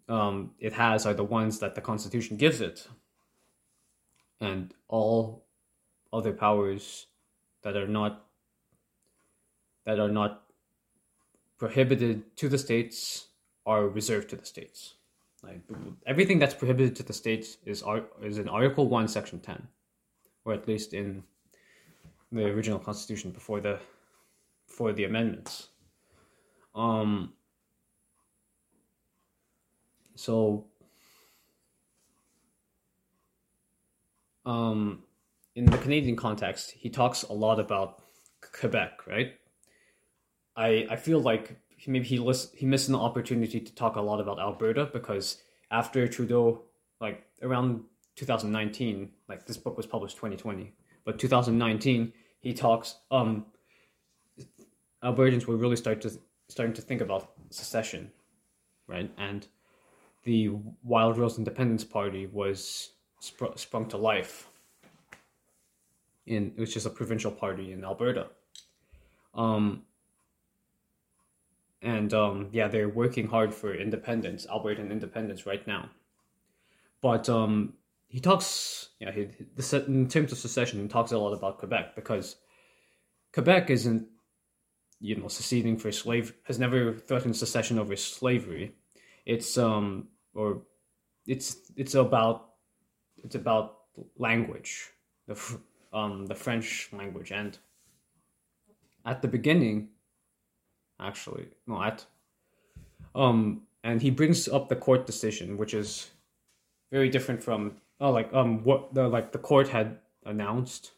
um, 0.08 0.52
it 0.60 0.74
has 0.74 1.06
are 1.06 1.14
the 1.14 1.24
ones 1.24 1.60
that 1.60 1.76
the 1.76 1.82
Constitution 1.82 2.38
gives 2.38 2.62
it, 2.62 2.88
and 4.40 4.74
all 4.88 5.46
other 6.14 6.32
powers 6.32 7.08
that 7.64 7.76
are 7.76 7.88
not 7.88 8.26
that 9.86 10.00
are 10.00 10.10
not 10.22 10.44
prohibited 11.58 12.36
to 12.38 12.48
the 12.48 12.58
states 12.58 13.28
are 13.66 13.88
reserved 13.88 14.30
to 14.30 14.38
the 14.38 14.46
states. 14.46 14.96
Like 15.44 15.62
everything 16.06 16.40
that's 16.40 16.54
prohibited 16.54 16.96
to 16.96 17.04
the 17.04 17.14
states 17.14 17.58
is 17.66 17.84
is 18.22 18.38
in 18.38 18.48
Article 18.48 18.88
One, 18.88 19.10
Section 19.10 19.42
ten, 19.42 19.68
or 20.46 20.54
at 20.54 20.68
least 20.68 20.94
in 20.94 21.24
the 22.32 22.46
original 22.46 22.80
Constitution 22.80 23.32
before 23.32 23.60
the 23.62 23.80
before 24.68 24.94
the 24.94 25.04
amendments. 25.04 25.70
Um, 26.74 27.34
so 30.16 30.66
um, 34.46 35.04
in 35.56 35.66
the 35.66 35.78
Canadian 35.78 36.16
context, 36.16 36.72
he 36.72 36.90
talks 36.90 37.24
a 37.24 37.34
lot 37.34 37.60
about 37.60 38.02
Quebec, 38.60 39.06
right? 39.08 39.34
I 40.56 40.88
I 40.90 40.96
feel 40.96 41.20
like 41.20 41.56
maybe 41.88 42.06
he 42.06 42.18
list, 42.18 42.56
he 42.56 42.66
missed 42.66 42.90
an 42.90 42.96
opportunity 42.96 43.60
to 43.60 43.76
talk 43.76 43.96
a 43.96 44.02
lot 44.02 44.20
about 44.20 44.40
Alberta 44.40 44.90
because 44.92 45.42
after 45.72 46.08
Trudeau, 46.08 46.64
like 47.00 47.24
around 47.42 47.84
2019, 48.16 49.10
like 49.28 49.46
this 49.46 49.58
book 49.58 49.78
was 49.78 49.86
published 49.86 50.16
2020, 50.18 50.74
but 51.06 51.20
2019 51.20 52.14
he 52.40 52.54
talks 52.54 52.96
um 53.10 53.46
Albertans 55.04 55.46
were 55.46 55.58
really 55.58 55.76
start 55.76 56.02
to 56.02 56.12
starting 56.48 56.74
to 56.76 56.82
think 56.82 57.02
about 57.02 57.32
secession, 57.50 58.12
right? 58.88 59.12
And 59.18 59.48
the 60.24 60.52
Wild 60.84 61.18
Rose 61.18 61.38
Independence 61.38 61.84
Party 61.84 62.28
was 62.28 62.92
spr- 63.22 63.58
sprung 63.58 63.88
to 63.90 63.98
life. 63.98 64.50
In 66.26 66.54
it 66.56 66.60
was 66.60 66.74
just 66.74 66.86
a 66.86 66.90
provincial 66.90 67.32
party 67.32 67.74
in 67.74 67.84
Alberta, 67.84 68.28
um, 69.34 69.84
and 71.82 72.14
um, 72.14 72.48
yeah, 72.54 72.70
they're 72.70 72.88
working 72.88 73.28
hard 73.28 73.54
for 73.54 73.76
independence, 73.76 74.48
Albertan 74.50 74.90
independence, 74.90 75.46
right 75.46 75.68
now. 75.68 75.90
But 77.02 77.28
um, 77.28 77.74
he 78.14 78.20
talks, 78.20 78.90
yeah, 79.00 79.12
he, 79.12 79.28
in 79.88 80.08
terms 80.08 80.32
of 80.32 80.38
secession, 80.38 80.80
he 80.80 80.88
talks 80.88 81.12
a 81.12 81.18
lot 81.18 81.34
about 81.34 81.58
Quebec 81.58 81.96
because 81.96 82.36
Quebec 83.34 83.72
isn't, 83.72 84.06
you 85.00 85.16
know, 85.16 85.28
seceding 85.28 85.78
for 85.80 85.92
slave 85.92 86.32
has 86.44 86.60
never 86.60 86.94
threatened 86.94 87.36
secession 87.36 87.80
over 87.80 87.96
slavery. 87.96 88.76
It's 89.26 89.58
um 89.58 90.10
or 90.36 90.62
it's 91.26 91.72
it's 91.76 91.96
about 91.96 92.52
it's 93.24 93.34
about 93.34 93.80
language, 94.20 94.92
the 95.26 95.36
um 95.92 96.28
the 96.28 96.36
French 96.36 96.90
language, 96.94 97.32
and 97.32 97.58
at 99.08 99.24
the 99.24 99.28
beginning, 99.28 99.90
actually, 101.00 101.48
no, 101.66 101.82
at 101.82 102.06
um, 103.16 103.64
and 103.84 104.04
he 104.04 104.12
brings 104.12 104.48
up 104.48 104.70
the 104.70 104.76
court 104.76 105.08
decision, 105.08 105.58
which 105.58 105.74
is 105.74 106.12
very 106.92 107.10
different 107.10 107.42
from 107.42 107.78
oh, 108.04 108.12
like 108.12 108.32
um 108.34 108.64
what 108.64 108.94
the 108.94 109.08
like 109.08 109.32
the 109.32 109.40
court 109.40 109.70
had 109.70 109.98
announced, 110.26 110.92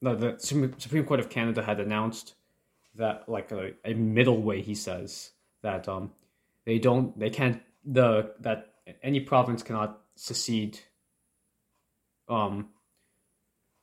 no, 0.00 0.14
the 0.14 0.36
Supreme 0.38 1.04
Court 1.04 1.18
of 1.18 1.28
Canada 1.28 1.62
had 1.62 1.80
announced 1.80 2.34
that 2.94 3.28
like 3.28 3.50
a, 3.50 3.72
a 3.84 3.94
middle 3.94 4.42
way 4.42 4.62
he 4.62 4.74
says 4.74 5.32
that 5.62 5.88
um 5.88 6.12
they 6.66 6.78
don't 6.78 7.18
they 7.18 7.30
can't 7.30 7.62
the 7.84 8.32
that 8.40 8.74
any 9.02 9.20
province 9.20 9.62
cannot 9.62 10.00
secede 10.14 10.78
um 12.28 12.68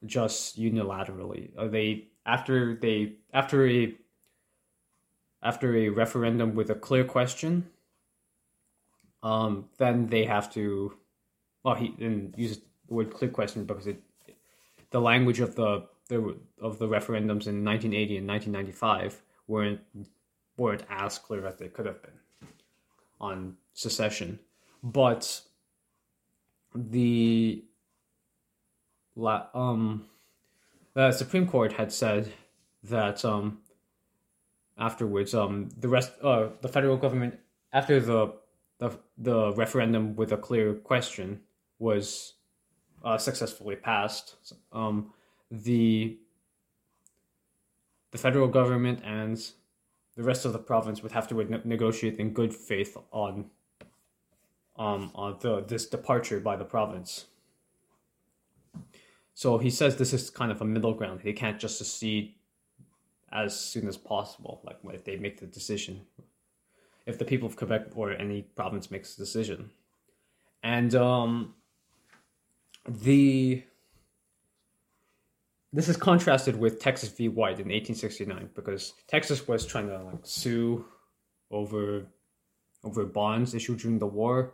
just 0.05 0.59
unilaterally. 0.59 1.49
Uh, 1.57 1.67
they 1.67 2.07
after 2.25 2.75
they 2.75 3.15
after 3.33 3.67
a 3.67 3.93
after 5.41 5.75
a 5.75 5.89
referendum 5.89 6.55
with 6.55 6.69
a 6.69 6.75
clear 6.75 7.03
question, 7.03 7.69
um, 9.23 9.65
then 9.77 10.07
they 10.07 10.25
have 10.25 10.51
to. 10.53 10.93
Well, 11.63 11.75
he 11.75 11.89
didn't 11.89 12.37
use 12.37 12.57
the 12.57 12.66
word 12.89 13.13
clear 13.13 13.29
question 13.29 13.65
because 13.65 13.87
it, 13.87 14.01
the 14.91 15.01
language 15.01 15.39
of 15.39 15.55
the, 15.55 15.87
the 16.09 16.37
of 16.61 16.79
the 16.79 16.87
referendums 16.87 17.47
in 17.47 17.63
1980 17.63 18.17
and 18.17 18.27
1995 18.27 19.21
weren't 19.47 19.81
weren't 20.57 20.83
as 20.89 21.17
clear 21.17 21.45
as 21.45 21.55
they 21.57 21.67
could 21.67 21.85
have 21.85 22.01
been 22.01 22.49
on 23.19 23.55
secession. 23.73 24.39
But 24.83 25.41
the 26.75 27.63
um 29.53 30.05
the 30.93 31.11
Supreme 31.11 31.47
Court 31.47 31.73
had 31.73 31.91
said 31.91 32.31
that 32.83 33.25
um 33.25 33.59
afterwards 34.77 35.33
um 35.33 35.69
the 35.77 35.87
rest 35.87 36.11
uh 36.21 36.49
the 36.61 36.67
federal 36.67 36.97
government 36.97 37.39
after 37.73 37.99
the 37.99 38.33
the, 38.79 38.91
the 39.17 39.53
referendum 39.53 40.15
with 40.15 40.31
a 40.31 40.37
clear 40.37 40.75
question 40.75 41.41
was 41.79 42.33
uh, 43.07 43.17
successfully 43.17 43.75
passed 43.75 44.35
um 44.73 45.13
the 45.49 46.17
the 48.11 48.17
federal 48.17 48.47
government 48.59 48.99
and 49.03 49.37
the 50.15 50.23
rest 50.23 50.45
of 50.45 50.51
the 50.51 50.59
province 50.59 51.01
would 51.03 51.11
have 51.11 51.27
to 51.27 51.35
ne- 51.43 51.61
negotiate 51.63 52.17
in 52.17 52.33
good 52.33 52.53
faith 52.53 52.97
on 53.11 53.49
um, 54.77 55.11
on 55.15 55.37
the, 55.41 55.63
this 55.63 55.87
departure 55.87 56.39
by 56.39 56.55
the 56.55 56.65
province. 56.65 57.25
So 59.33 59.57
he 59.57 59.69
says 59.69 59.95
this 59.95 60.13
is 60.13 60.29
kind 60.29 60.51
of 60.51 60.61
a 60.61 60.65
middle 60.65 60.93
ground. 60.93 61.21
They 61.23 61.33
can't 61.33 61.59
just 61.59 61.77
secede 61.77 62.33
as 63.31 63.59
soon 63.59 63.87
as 63.87 63.97
possible, 63.97 64.61
like 64.63 64.77
if 64.93 65.03
they 65.03 65.17
make 65.17 65.39
the 65.39 65.47
decision. 65.47 66.01
If 67.05 67.17
the 67.17 67.25
people 67.25 67.47
of 67.47 67.55
Quebec 67.55 67.87
or 67.95 68.11
any 68.11 68.41
province 68.41 68.91
makes 68.91 69.15
a 69.15 69.17
decision. 69.17 69.71
And 70.63 70.93
um, 70.95 71.55
the 72.87 73.63
this 75.73 75.89
is 75.89 75.97
contrasted 75.97 76.55
with 76.55 76.79
Texas 76.79 77.09
v. 77.09 77.27
White 77.27 77.59
in 77.59 77.67
1869 77.67 78.49
because 78.55 78.93
Texas 79.07 79.47
was 79.47 79.65
trying 79.65 79.87
to 79.87 80.01
like 80.01 80.19
sue 80.23 80.85
over 81.51 82.07
over 82.83 83.05
bonds 83.05 83.53
issued 83.53 83.79
during 83.79 83.99
the 83.99 84.07
war 84.07 84.53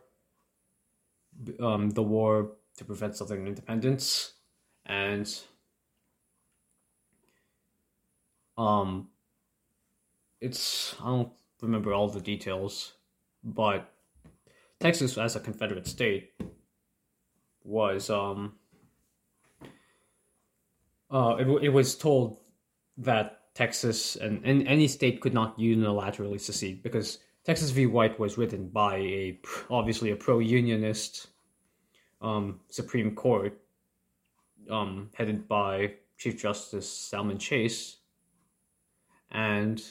um, 1.60 1.90
the 1.90 2.04
war 2.04 2.52
to 2.78 2.86
prevent 2.86 3.16
Southern 3.16 3.48
independence, 3.48 4.34
and 4.86 5.42
um, 8.58 9.10
it's 10.42 10.96
I 11.02 11.06
don't 11.06 11.32
remember 11.62 11.94
all 11.94 12.10
the 12.10 12.22
details, 12.22 12.94
but 13.44 13.92
Texas 14.80 15.18
as 15.18 15.36
a 15.36 15.40
Confederate 15.40 15.88
state 15.88 16.32
was 17.64 18.10
um 18.10 18.54
uh 21.12 21.36
it, 21.40 21.48
it 21.64 21.70
was 21.70 21.96
told 21.96 22.38
that 22.98 23.42
Texas 23.54 24.16
and, 24.16 24.44
and 24.44 24.68
any 24.68 24.88
state 24.88 25.22
could 25.22 25.34
not 25.34 25.58
unilaterally 25.60 26.40
secede 26.40 26.82
because 26.82 27.20
Texas 27.44 27.72
v. 27.72 27.86
White 27.86 28.20
was 28.20 28.38
written 28.38 28.70
by 28.70 28.96
a 28.98 29.40
obviously 29.70 30.12
a 30.12 30.16
pro-unionist 30.16 31.28
um, 32.22 32.62
Supreme 32.70 33.14
Court 33.16 33.60
um, 34.70 35.10
headed 35.14 35.48
by 35.48 35.96
Chief 36.18 36.42
Justice 36.42 36.90
Salmon 36.90 37.38
Chase, 37.38 37.98
and 39.30 39.84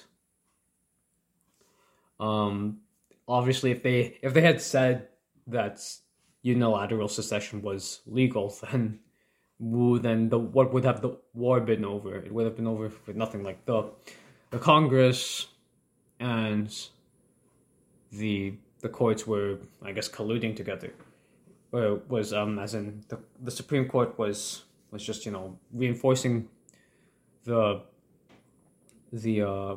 um, 2.18 2.78
obviously 3.28 3.70
if 3.70 3.82
they 3.82 4.18
if 4.22 4.32
they 4.32 4.40
had 4.40 4.61
said 4.61 5.08
that 5.46 5.85
unilateral 6.42 7.09
secession 7.09 7.62
was 7.62 8.00
legal, 8.07 8.55
then 8.72 8.98
then 9.61 10.28
the 10.28 10.38
what 10.38 10.72
would 10.72 10.85
have 10.85 11.00
the 11.00 11.16
war 11.35 11.61
been 11.61 11.85
over? 11.85 12.16
It 12.16 12.33
would 12.33 12.44
have 12.44 12.57
been 12.57 12.66
over 12.66 12.90
with 13.07 13.16
nothing. 13.16 13.42
Like 13.42 13.64
the 13.64 13.90
the 14.50 14.59
Congress 14.59 15.46
and 16.18 16.74
the 18.11 18.55
the 18.81 18.88
courts 18.88 19.26
were, 19.26 19.59
I 19.83 19.92
guess, 19.92 20.09
colluding 20.09 20.57
together. 20.57 20.92
Or 21.70 22.02
was 22.09 22.33
um 22.33 22.59
as 22.59 22.74
in 22.74 23.05
the 23.09 23.18
the 23.40 23.50
Supreme 23.50 23.88
Court 23.88 24.18
was 24.18 24.64
was 24.90 25.05
just 25.05 25.24
you 25.24 25.33
know 25.33 25.59
reinforcing 25.72 26.48
the 27.44 27.83
the 29.12 29.42
uh 29.42 29.76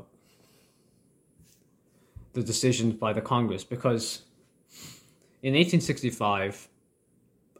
the 2.33 2.43
decisions 2.43 2.95
by 2.95 3.13
the 3.13 3.21
Congress 3.21 3.63
because 3.63 4.23
in 5.45 5.53
1865 5.53 6.67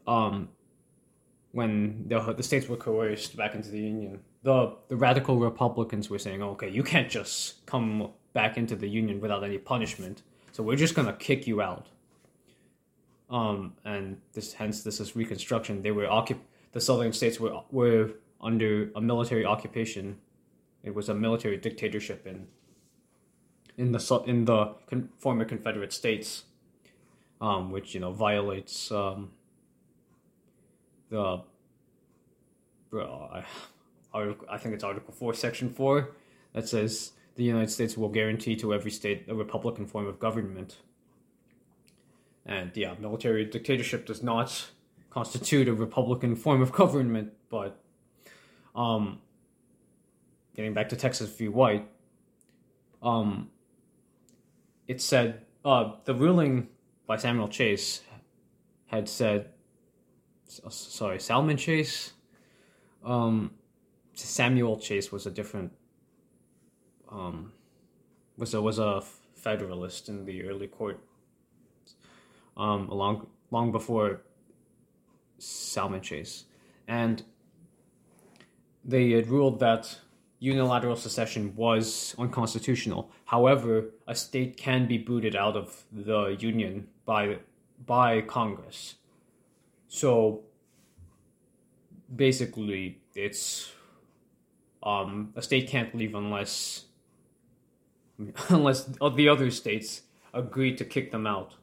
um 0.06 0.48
when 1.52 2.04
the 2.08 2.18
the 2.40 2.42
states 2.42 2.66
were 2.68 2.80
coerced 2.86 3.36
back 3.40 3.54
into 3.54 3.70
the 3.70 3.82
union 3.92 4.14
the 4.42 4.58
the 4.88 4.96
radical 5.06 5.36
republicans 5.50 6.10
were 6.10 6.22
saying 6.26 6.42
okay 6.42 6.70
you 6.78 6.84
can't 6.92 7.10
just 7.18 7.64
come 7.66 7.90
back 8.32 8.52
into 8.60 8.74
the 8.82 8.88
union 9.00 9.16
without 9.20 9.42
any 9.50 9.58
punishment 9.72 10.22
so 10.56 10.62
we're 10.62 10.76
just 10.76 10.94
gonna 10.94 11.12
kick 11.12 11.46
you 11.46 11.60
out. 11.60 11.88
Um, 13.28 13.74
and 13.84 14.18
this 14.32 14.54
hence 14.54 14.82
this 14.82 15.00
is 15.00 15.14
Reconstruction. 15.14 15.82
They 15.82 15.90
were 15.90 16.06
occup- 16.06 16.46
the 16.72 16.80
southern 16.80 17.12
states 17.12 17.38
were 17.38 17.60
were 17.70 18.12
under 18.40 18.90
a 18.96 19.00
military 19.02 19.44
occupation. 19.44 20.16
It 20.82 20.94
was 20.94 21.10
a 21.10 21.14
military 21.14 21.58
dictatorship 21.58 22.26
in 22.26 22.46
in 23.76 23.92
the 23.92 24.22
in 24.24 24.46
the 24.46 24.76
con- 24.88 25.10
former 25.18 25.44
Confederate 25.44 25.92
states, 25.92 26.44
um, 27.40 27.70
which 27.70 27.94
you 27.94 28.00
know 28.00 28.12
violates 28.12 28.90
um, 28.90 29.30
the. 31.10 31.42
Uh, 32.96 33.42
I 34.14 34.56
think 34.58 34.74
it's 34.74 34.84
Article 34.84 35.12
Four, 35.12 35.34
Section 35.34 35.68
Four, 35.68 36.12
that 36.54 36.66
says 36.68 37.12
the 37.34 37.44
United 37.44 37.70
States 37.70 37.96
will 37.96 38.08
guarantee 38.08 38.56
to 38.56 38.72
every 38.72 38.90
state 38.90 39.26
a 39.28 39.34
republican 39.34 39.86
form 39.86 40.06
of 40.06 40.18
government. 40.18 40.78
And 42.46 42.70
yeah, 42.74 42.94
military 42.98 43.44
dictatorship 43.44 44.06
does 44.06 44.22
not 44.22 44.70
constitute 45.10 45.68
a 45.68 45.74
republican 45.74 46.36
form 46.36 46.62
of 46.62 46.72
government, 46.72 47.32
but 47.50 47.78
um, 48.74 49.20
getting 50.54 50.72
back 50.72 50.88
to 50.90 50.96
Texas 50.96 51.30
v. 51.30 51.48
White, 51.48 51.88
um, 53.02 53.50
it 54.88 55.02
said 55.02 55.42
uh, 55.64 55.92
the 56.04 56.14
ruling 56.14 56.68
by 57.06 57.16
Samuel 57.16 57.48
Chase 57.48 58.02
had 58.86 59.08
said, 59.08 59.50
sorry, 60.46 61.20
Salmon 61.20 61.56
Chase. 61.56 62.12
Um, 63.04 63.52
Samuel 64.14 64.78
Chase 64.78 65.12
was 65.12 65.26
a 65.26 65.30
different 65.30 65.72
um, 67.10 67.52
was 68.36 68.54
a 68.54 68.60
was 68.60 68.78
a 68.78 69.02
Federalist 69.34 70.08
in 70.08 70.24
the 70.24 70.44
early 70.44 70.66
court, 70.66 70.98
um, 72.56 72.88
long 72.88 73.28
long 73.50 73.70
before 73.70 74.22
Salmon 75.38 76.00
Chase, 76.00 76.44
and 76.88 77.22
they 78.84 79.10
had 79.10 79.28
ruled 79.28 79.60
that 79.60 80.00
unilateral 80.40 80.96
secession 80.96 81.54
was 81.54 82.14
unconstitutional. 82.18 83.10
However, 83.26 83.90
a 84.08 84.14
state 84.14 84.56
can 84.56 84.88
be 84.88 84.98
booted 84.98 85.36
out 85.36 85.56
of 85.56 85.84
the 85.92 86.36
union 86.40 86.88
by 87.06 87.38
by 87.86 88.20
Congress. 88.20 88.96
So 89.88 90.42
basically, 92.14 93.00
it's 93.14 93.72
um, 94.82 95.32
a 95.34 95.40
state 95.40 95.68
can't 95.68 95.94
leave 95.94 96.14
unless 96.14 96.84
unless 98.48 98.84
the 98.84 99.28
other 99.28 99.50
states 99.50 100.02
agree 100.34 100.76
to 100.76 100.84
kick 100.84 101.12
them 101.12 101.26
out. 101.26 101.54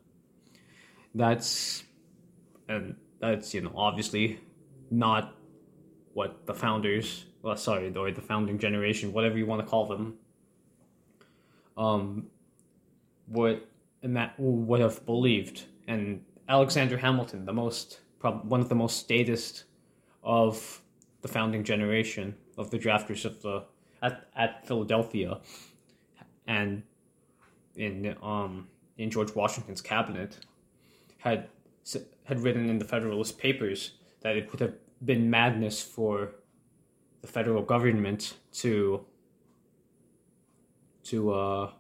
That's 1.14 1.84
and 2.68 2.96
that's 3.20 3.54
you 3.54 3.62
know 3.62 3.74
obviously 3.76 4.40
not 4.90 5.36
what 6.14 6.46
the 6.46 6.54
founders, 6.54 7.26
well, 7.42 7.58
sorry, 7.58 7.96
or 7.96 8.12
the 8.12 8.22
founding 8.22 8.60
generation, 8.60 9.14
whatever 9.14 9.38
you 9.38 9.46
want 9.48 9.62
to 9.62 9.68
call 9.68 9.88
them, 9.88 10.14
um, 11.76 12.28
would 13.28 13.64
would 14.38 14.80
have 14.80 15.06
believed. 15.06 15.66
And 15.88 16.24
Alexander 16.50 16.98
Hamilton, 16.98 17.46
the 17.46 17.54
most 17.54 18.00
one 18.22 18.62
of 18.62 18.70
the 18.70 18.76
most 18.76 18.98
statist 18.98 19.66
of 20.24 20.82
the 21.22 21.28
founding 21.28 21.64
generation 21.64 22.36
of 22.58 22.70
the 22.70 22.80
drafters 22.80 23.26
of 23.26 23.42
the 23.42 23.66
at, 24.02 24.28
at 24.36 24.66
Philadelphia, 24.66 25.40
and 26.48 26.84
in 27.76 28.16
um 28.22 28.68
in 28.98 29.10
George 29.10 29.34
Washington's 29.36 29.82
cabinet 29.82 30.38
had 31.18 31.50
had 32.26 32.40
written 32.40 32.70
in 32.70 32.80
the 32.80 32.86
Federalist 32.86 33.38
Papers 33.38 33.92
that 34.22 34.38
it 34.38 34.52
would 34.52 34.62
have 34.62 34.74
been 35.04 35.30
madness 35.30 35.82
for 35.82 36.36
the 37.22 37.28
federal 37.28 37.62
government 37.62 38.36
to 38.52 39.06
to 41.04 41.34
uh, 41.34 41.72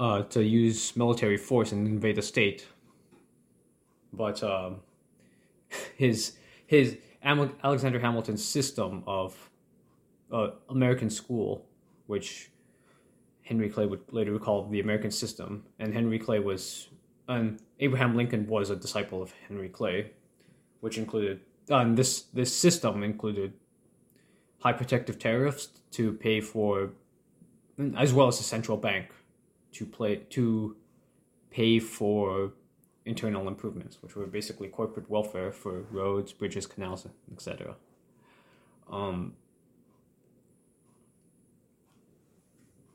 uh, 0.00 0.22
to 0.22 0.42
use 0.42 0.96
military 0.96 1.36
force 1.36 1.72
and 1.72 1.86
invade 1.86 2.16
the 2.16 2.22
state. 2.22 2.66
But 4.12 4.42
um, 4.42 4.80
his 5.96 6.36
his 6.66 6.98
Alexander 7.22 7.98
Hamilton's 8.00 8.44
system 8.44 9.02
of 9.06 9.50
uh, 10.32 10.50
American 10.68 11.10
school 11.10 11.66
which 12.06 12.50
Henry 13.42 13.68
Clay 13.68 13.86
would 13.86 14.00
later 14.12 14.38
call 14.38 14.68
the 14.68 14.80
American 14.80 15.10
system. 15.10 15.64
And 15.78 15.92
Henry 15.92 16.18
Clay 16.18 16.38
was, 16.38 16.88
and 17.28 17.60
Abraham 17.80 18.16
Lincoln 18.16 18.46
was 18.46 18.70
a 18.70 18.76
disciple 18.76 19.22
of 19.22 19.32
Henry 19.48 19.68
Clay, 19.68 20.12
which 20.80 20.98
included, 20.98 21.40
uh, 21.70 21.78
and 21.78 21.96
this 21.96 22.22
this 22.34 22.54
system 22.54 23.02
included 23.02 23.54
high 24.60 24.72
protective 24.72 25.18
tariffs 25.18 25.68
to 25.92 26.12
pay 26.12 26.40
for, 26.40 26.90
as 27.96 28.12
well 28.12 28.28
as 28.28 28.40
a 28.40 28.42
central 28.42 28.76
bank 28.76 29.06
to 29.74 29.86
play 29.86 30.16
to 30.30 30.76
pay 31.50 31.78
for 31.78 32.52
internal 33.04 33.48
improvements, 33.48 33.98
which 34.02 34.16
were 34.16 34.26
basically 34.26 34.68
corporate 34.68 35.08
welfare 35.10 35.52
for 35.52 35.82
roads, 35.90 36.32
bridges, 36.32 36.66
canals, 36.66 37.06
etc. 37.32 37.76
Um, 38.90 39.34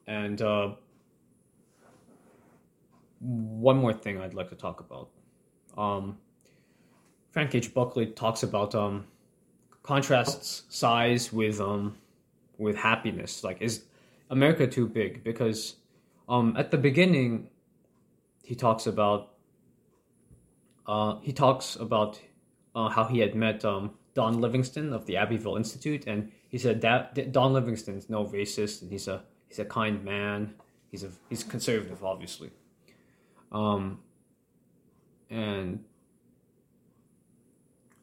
And 0.10 0.42
uh, 0.42 0.72
one 3.20 3.78
more 3.78 3.94
thing 3.94 4.20
I'd 4.20 4.34
like 4.34 4.50
to 4.50 4.56
talk 4.56 4.80
about. 4.80 5.10
Um, 5.78 6.18
Frank 7.30 7.54
H. 7.54 7.76
Buckley 7.76 8.08
talks 8.08 8.42
about 8.42 8.74
um, 8.74 9.06
contrasts 9.84 10.64
size 10.70 11.32
with 11.32 11.62
um, 11.62 11.96
with 12.58 12.76
happiness. 12.76 13.44
Like, 13.44 13.62
is 13.62 13.84
America 14.32 14.66
too 14.66 14.88
big? 14.88 15.24
Because 15.24 15.76
um, 16.30 16.56
at 16.58 16.72
the 16.72 16.78
beginning, 16.78 17.50
he 18.44 18.56
talks 18.56 18.88
about 18.88 19.34
uh, 20.88 21.18
he 21.22 21.34
talks 21.34 21.76
about 21.76 22.20
uh, 22.74 22.90
how 22.90 23.04
he 23.06 23.20
had 23.20 23.36
met 23.36 23.66
um, 23.66 23.92
Don 24.14 24.40
Livingston 24.40 24.94
of 24.94 25.06
the 25.06 25.18
Abbeville 25.18 25.58
Institute, 25.58 26.06
and 26.08 26.32
he 26.48 26.58
said 26.58 26.82
that 26.82 27.32
Don 27.32 27.54
Livingston's 27.54 28.10
no 28.10 28.26
racist, 28.26 28.82
and 28.82 28.92
he's 28.92 29.08
a 29.08 29.24
He's 29.50 29.60
a 29.60 29.66
kind 29.66 30.04
man. 30.06 30.54
He's 30.92 31.04
a 31.04 31.10
he's 31.28 31.44
conservative, 31.44 32.04
obviously. 32.04 32.52
Um, 33.52 34.00
and 35.30 35.84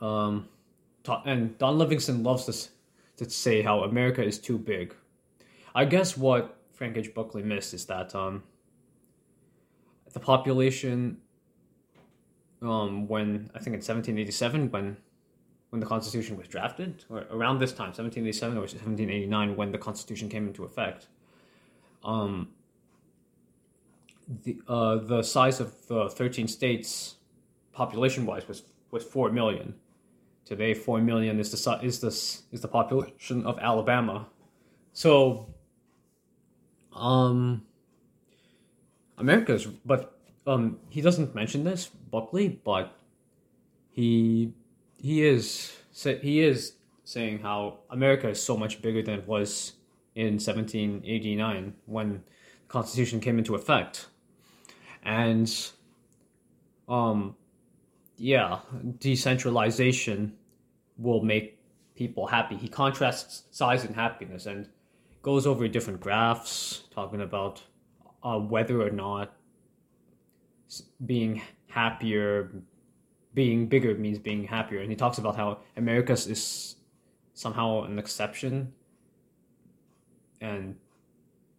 um, 0.00 0.48
and 1.24 1.56
Don 1.56 1.78
Livingston 1.78 2.22
loves 2.24 2.44
to 2.46 3.24
to 3.24 3.30
say 3.30 3.62
how 3.62 3.84
America 3.84 4.22
is 4.22 4.38
too 4.38 4.58
big. 4.58 4.94
I 5.74 5.84
guess 5.84 6.16
what 6.16 6.58
Frank 6.76 6.96
H. 6.96 7.14
Buckley 7.14 7.42
missed 7.42 7.74
is 7.74 7.86
that 7.86 8.14
um, 8.14 8.42
the 10.12 10.20
population 10.20 11.18
um, 12.62 13.08
when 13.08 13.50
I 13.54 13.58
think 13.58 13.74
in 13.74 13.80
1787 13.80 14.70
when 14.70 14.96
when 15.70 15.80
the 15.80 15.86
Constitution 15.86 16.36
was 16.36 16.46
drafted, 16.46 17.04
or 17.10 17.24
around 17.30 17.58
this 17.58 17.72
time, 17.72 17.88
1787 17.88 18.56
or 18.56 18.60
1789, 18.60 19.56
when 19.56 19.72
the 19.72 19.78
Constitution 19.78 20.28
came 20.28 20.46
into 20.46 20.64
effect. 20.64 21.08
Um, 22.04 22.50
the 24.44 24.58
uh, 24.68 24.96
the 24.96 25.22
size 25.22 25.60
of 25.60 25.74
the 25.88 26.08
13 26.08 26.46
states, 26.46 27.16
population 27.72 28.26
wise, 28.26 28.46
was 28.46 28.62
was 28.90 29.02
four 29.02 29.30
million. 29.30 29.74
Today, 30.44 30.74
four 30.74 31.00
million 31.00 31.40
is 31.40 31.50
the 31.50 31.80
is 31.82 32.00
this 32.00 32.42
is 32.52 32.60
the 32.60 32.68
population 32.68 33.44
of 33.44 33.58
Alabama. 33.58 34.28
So, 34.92 35.54
um, 36.96 37.62
America's, 39.18 39.66
but 39.66 40.18
um, 40.46 40.78
he 40.88 41.00
doesn't 41.00 41.34
mention 41.34 41.64
this 41.64 41.86
Buckley, 41.86 42.60
but 42.64 42.96
he 43.90 44.52
he 44.98 45.24
is 45.24 45.76
he 45.92 46.40
is 46.40 46.74
saying 47.04 47.40
how 47.40 47.78
America 47.90 48.28
is 48.28 48.42
so 48.42 48.56
much 48.56 48.82
bigger 48.82 49.02
than 49.02 49.20
it 49.20 49.26
was 49.26 49.74
in 50.14 50.34
1789 50.34 51.74
when 51.86 52.12
the 52.12 52.20
Constitution 52.68 53.20
came 53.20 53.38
into 53.38 53.54
effect, 53.54 54.06
and 55.02 55.70
um, 56.88 57.36
yeah, 58.16 58.60
decentralization 58.98 60.36
will 60.98 61.22
make 61.22 61.58
people 61.94 62.26
happy. 62.26 62.56
He 62.56 62.68
contrasts 62.68 63.44
size 63.50 63.84
and 63.84 63.94
happiness 63.94 64.46
and 64.46 64.68
goes 65.26 65.44
over 65.44 65.66
different 65.66 66.00
graphs 66.00 66.84
talking 66.94 67.20
about 67.20 67.60
uh, 68.22 68.38
whether 68.38 68.80
or 68.80 68.90
not 68.90 69.34
being 71.04 71.42
happier, 71.68 72.52
being 73.34 73.66
bigger 73.66 73.92
means 73.96 74.20
being 74.20 74.44
happier. 74.44 74.80
And 74.82 74.88
he 74.88 74.94
talks 74.94 75.18
about 75.18 75.34
how 75.34 75.58
America 75.76 76.12
is 76.12 76.76
somehow 77.34 77.82
an 77.82 77.98
exception, 77.98 78.72
and 80.40 80.76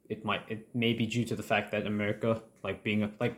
it 0.08 0.24
might 0.24 0.44
it 0.48 0.74
may 0.74 0.94
be 0.94 1.06
due 1.06 1.26
to 1.26 1.36
the 1.36 1.44
fact 1.44 1.70
that 1.74 1.86
America, 1.86 2.42
like 2.64 2.86
being 2.86 3.04
a, 3.04 3.12
like 3.20 3.36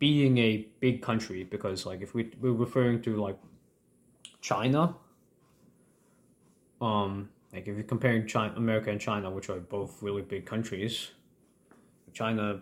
being 0.00 0.38
a 0.38 0.66
big 0.80 1.02
country, 1.02 1.44
because 1.44 1.86
like 1.86 2.02
if 2.02 2.14
we 2.14 2.32
we're 2.40 2.50
referring 2.50 3.00
to 3.02 3.14
like 3.14 3.38
China, 4.40 4.96
um, 6.80 7.28
like 7.52 7.66
if 7.66 7.74
you're 7.74 7.82
comparing 7.82 8.26
China, 8.26 8.54
America 8.56 8.90
and 8.90 9.00
China, 9.00 9.30
which 9.30 9.48
are 9.48 9.58
both 9.58 10.02
really 10.02 10.22
big 10.22 10.44
countries, 10.44 11.10
China, 12.12 12.60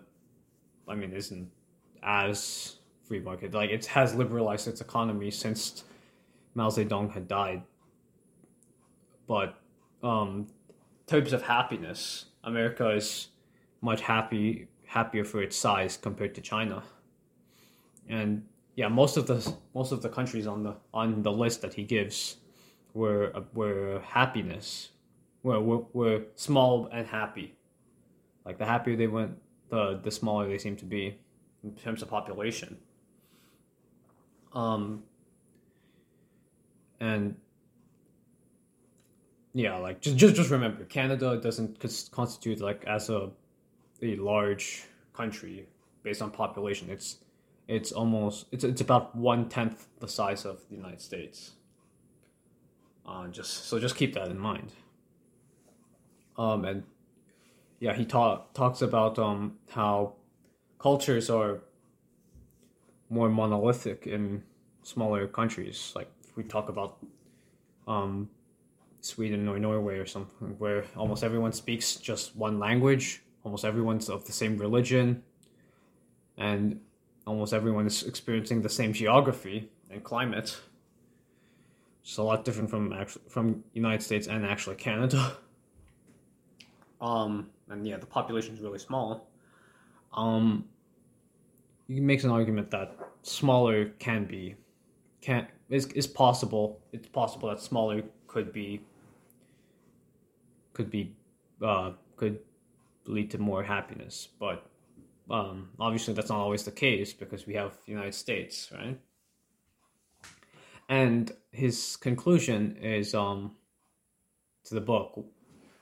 I 0.87 0.95
mean, 0.95 1.11
isn't 1.11 1.49
as 2.03 2.77
free 3.03 3.19
market. 3.19 3.53
Like 3.53 3.69
it 3.69 3.85
has 3.87 4.15
liberalized 4.15 4.67
its 4.67 4.81
economy 4.81 5.31
since 5.31 5.83
Mao 6.55 6.69
Zedong 6.69 7.11
had 7.11 7.27
died. 7.27 7.63
But 9.27 9.59
um, 10.03 10.47
terms 11.05 11.33
of 11.33 11.41
happiness, 11.41 12.25
America 12.43 12.89
is 12.91 13.27
much 13.81 14.01
happy 14.01 14.67
happier 14.85 15.25
for 15.25 15.41
its 15.41 15.57
size 15.57 15.97
compared 15.97 16.33
to 16.35 16.41
China. 16.41 16.81
And 18.07 18.45
yeah, 18.75 18.87
most 18.87 19.17
of 19.17 19.27
the 19.27 19.53
most 19.75 19.91
of 19.91 20.01
the 20.01 20.09
countries 20.09 20.47
on 20.47 20.63
the 20.63 20.75
on 20.93 21.23
the 21.23 21.31
list 21.31 21.61
that 21.61 21.73
he 21.73 21.83
gives 21.83 22.37
were 22.97 23.31
were 23.53 24.01
happiness, 24.03 24.89
were 25.43 25.61
were, 25.61 26.23
small 26.35 26.89
and 26.91 27.05
happy. 27.07 27.55
Like 28.45 28.57
the 28.57 28.65
happier 28.65 28.95
they 28.95 29.07
went, 29.07 29.37
the 29.69 29.99
the 30.03 30.11
smaller 30.11 30.47
they 30.47 30.57
seem 30.57 30.75
to 30.77 30.85
be 30.85 31.17
in 31.63 31.75
terms 31.75 32.01
of 32.01 32.09
population. 32.09 32.77
Um, 34.53 35.03
and 36.99 37.35
yeah, 39.53 39.75
like 39.77 40.01
just 40.01 40.17
just 40.17 40.35
just 40.35 40.49
remember, 40.49 40.83
Canada 40.85 41.37
doesn't 41.37 41.79
constitute 42.11 42.59
like 42.59 42.83
as 42.85 43.09
a 43.09 43.29
a 44.01 44.15
large 44.15 44.85
country 45.13 45.67
based 46.03 46.21
on 46.21 46.31
population. 46.31 46.89
It's 46.89 47.17
it's 47.67 47.91
almost 47.91 48.47
it's 48.51 48.63
it's 48.63 48.81
about 48.81 49.15
one 49.15 49.49
tenth 49.49 49.87
the 49.99 50.07
size 50.07 50.45
of 50.45 50.67
the 50.69 50.75
United 50.75 51.01
States. 51.01 51.56
Uh, 53.07 53.27
just 53.27 53.65
so 53.65 53.79
just 53.79 53.95
keep 53.95 54.13
that 54.13 54.27
in 54.27 54.37
mind. 54.37 54.73
Um, 56.37 56.65
and 56.65 56.83
yeah, 57.79 57.93
he 57.93 58.05
talk, 58.05 58.53
talks 58.53 58.81
about 58.81 59.17
um 59.17 59.57
how 59.69 60.13
cultures 60.79 61.29
are 61.29 61.61
more 63.09 63.29
monolithic 63.29 64.07
in 64.07 64.43
smaller 64.83 65.27
countries. 65.27 65.93
Like 65.95 66.11
we 66.35 66.43
talk 66.43 66.69
about 66.69 66.97
um, 67.87 68.29
Sweden 69.01 69.47
or 69.47 69.59
Norway 69.59 69.97
or 69.97 70.05
something, 70.05 70.55
where 70.59 70.83
almost 70.95 71.23
everyone 71.23 71.53
speaks 71.53 71.95
just 71.95 72.35
one 72.35 72.59
language, 72.59 73.21
almost 73.43 73.65
everyone's 73.65 74.09
of 74.09 74.25
the 74.25 74.33
same 74.33 74.57
religion, 74.57 75.23
and 76.37 76.79
almost 77.25 77.53
everyone 77.53 77.87
is 77.87 78.03
experiencing 78.03 78.61
the 78.61 78.69
same 78.69 78.93
geography 78.93 79.69
and 79.89 80.03
climate. 80.03 80.57
It's 82.07 82.15
a 82.15 82.23
lot 82.23 82.45
different 82.45 82.69
from 82.69 82.93
actually 82.93 83.23
from 83.27 83.65
United 83.73 84.01
States 84.01 84.27
and 84.27 84.45
actually 84.45 84.77
Canada. 84.77 85.37
Um, 87.01 87.49
and 87.69 87.85
yeah, 87.85 87.97
the 87.97 88.05
population 88.05 88.55
is 88.55 88.61
really 88.61 88.79
small. 88.79 89.29
Um, 90.13 90.65
he 91.87 91.99
makes 91.99 92.23
an 92.23 92.31
argument 92.31 92.71
that 92.71 92.97
smaller 93.23 93.89
can 93.99 94.25
be 94.25 94.55
can 95.19 95.47
is 95.69 95.87
is 95.87 96.07
possible. 96.07 96.79
It's 96.93 97.09
possible 97.09 97.49
that 97.49 97.59
smaller 97.59 98.01
could 98.25 98.53
be 98.53 98.81
could 100.73 100.89
be 100.89 101.13
uh, 101.61 101.91
could 102.15 102.39
lead 103.05 103.29
to 103.31 103.37
more 103.37 103.63
happiness, 103.63 104.29
but 104.39 104.65
um, 105.29 105.69
obviously 105.77 106.13
that's 106.13 106.29
not 106.29 106.39
always 106.39 106.63
the 106.63 106.71
case 106.71 107.11
because 107.11 107.45
we 107.45 107.53
have 107.55 107.77
the 107.85 107.91
United 107.91 108.15
States, 108.15 108.71
right? 108.73 108.97
And 110.89 111.31
his 111.51 111.97
conclusion 111.97 112.77
is 112.77 113.13
um, 113.13 113.55
to 114.65 114.75
the 114.75 114.81
book. 114.81 115.25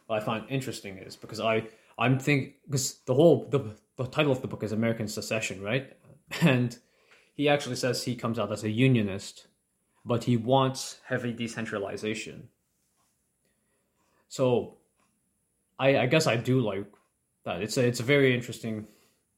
What 0.07 0.21
I 0.21 0.25
find 0.25 0.45
interesting 0.49 0.97
is 0.97 1.15
because 1.15 1.39
I 1.39 1.67
I'm 1.97 2.19
thinking 2.19 2.53
because 2.65 2.99
the 3.05 3.13
whole 3.13 3.47
the 3.49 3.75
the 3.97 4.07
title 4.07 4.31
of 4.31 4.41
the 4.41 4.47
book 4.47 4.63
is 4.63 4.71
American 4.71 5.07
Secession, 5.07 5.61
right? 5.61 5.93
And 6.41 6.77
he 7.35 7.47
actually 7.49 7.75
says 7.75 8.03
he 8.03 8.15
comes 8.15 8.39
out 8.39 8.51
as 8.51 8.63
a 8.63 8.69
unionist, 8.69 9.47
but 10.03 10.23
he 10.23 10.37
wants 10.37 10.99
heavy 11.05 11.33
decentralization. 11.33 12.49
So, 14.27 14.77
I 15.77 15.99
I 15.99 16.05
guess 16.07 16.27
I 16.27 16.35
do 16.35 16.59
like 16.61 16.87
that. 17.43 17.61
It's 17.61 17.77
a 17.77 17.85
it's 17.85 17.99
a 17.99 18.03
very 18.03 18.33
interesting 18.33 18.87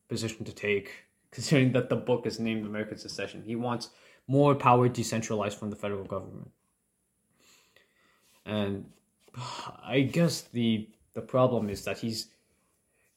position 0.07 0.45
to 0.45 0.53
take, 0.53 0.91
considering 1.31 1.73
that 1.73 1.89
the 1.89 1.95
book 1.95 2.25
is 2.25 2.39
named 2.39 2.65
American 2.65 2.97
Secession. 2.97 3.43
He 3.45 3.55
wants 3.55 3.89
more 4.27 4.55
power 4.55 4.89
decentralized 4.89 5.57
from 5.57 5.69
the 5.69 5.75
federal 5.75 6.03
government, 6.03 6.51
and 8.45 8.91
I 9.83 10.01
guess 10.01 10.41
the 10.41 10.89
the 11.13 11.21
problem 11.21 11.69
is 11.69 11.83
that 11.85 11.99
he's 11.99 12.27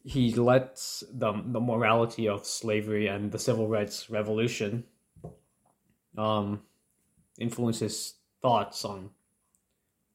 he 0.05 0.33
lets 0.35 1.05
the 1.13 1.33
the 1.45 1.61
morality 1.61 2.29
of 2.29 2.47
slavery 2.47 3.07
and 3.07 3.33
the 3.33 3.39
civil 3.39 3.69
rights 3.69 4.09
revolution 4.11 4.85
um, 6.17 6.63
influence 7.39 7.81
his 7.81 8.15
thoughts 8.43 8.85
on 8.85 9.11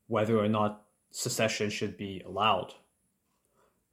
whether 0.07 0.37
or 0.37 0.47
not 0.47 0.83
secession 1.11 1.69
should 1.69 1.97
be 1.97 2.21
allowed. 2.25 2.73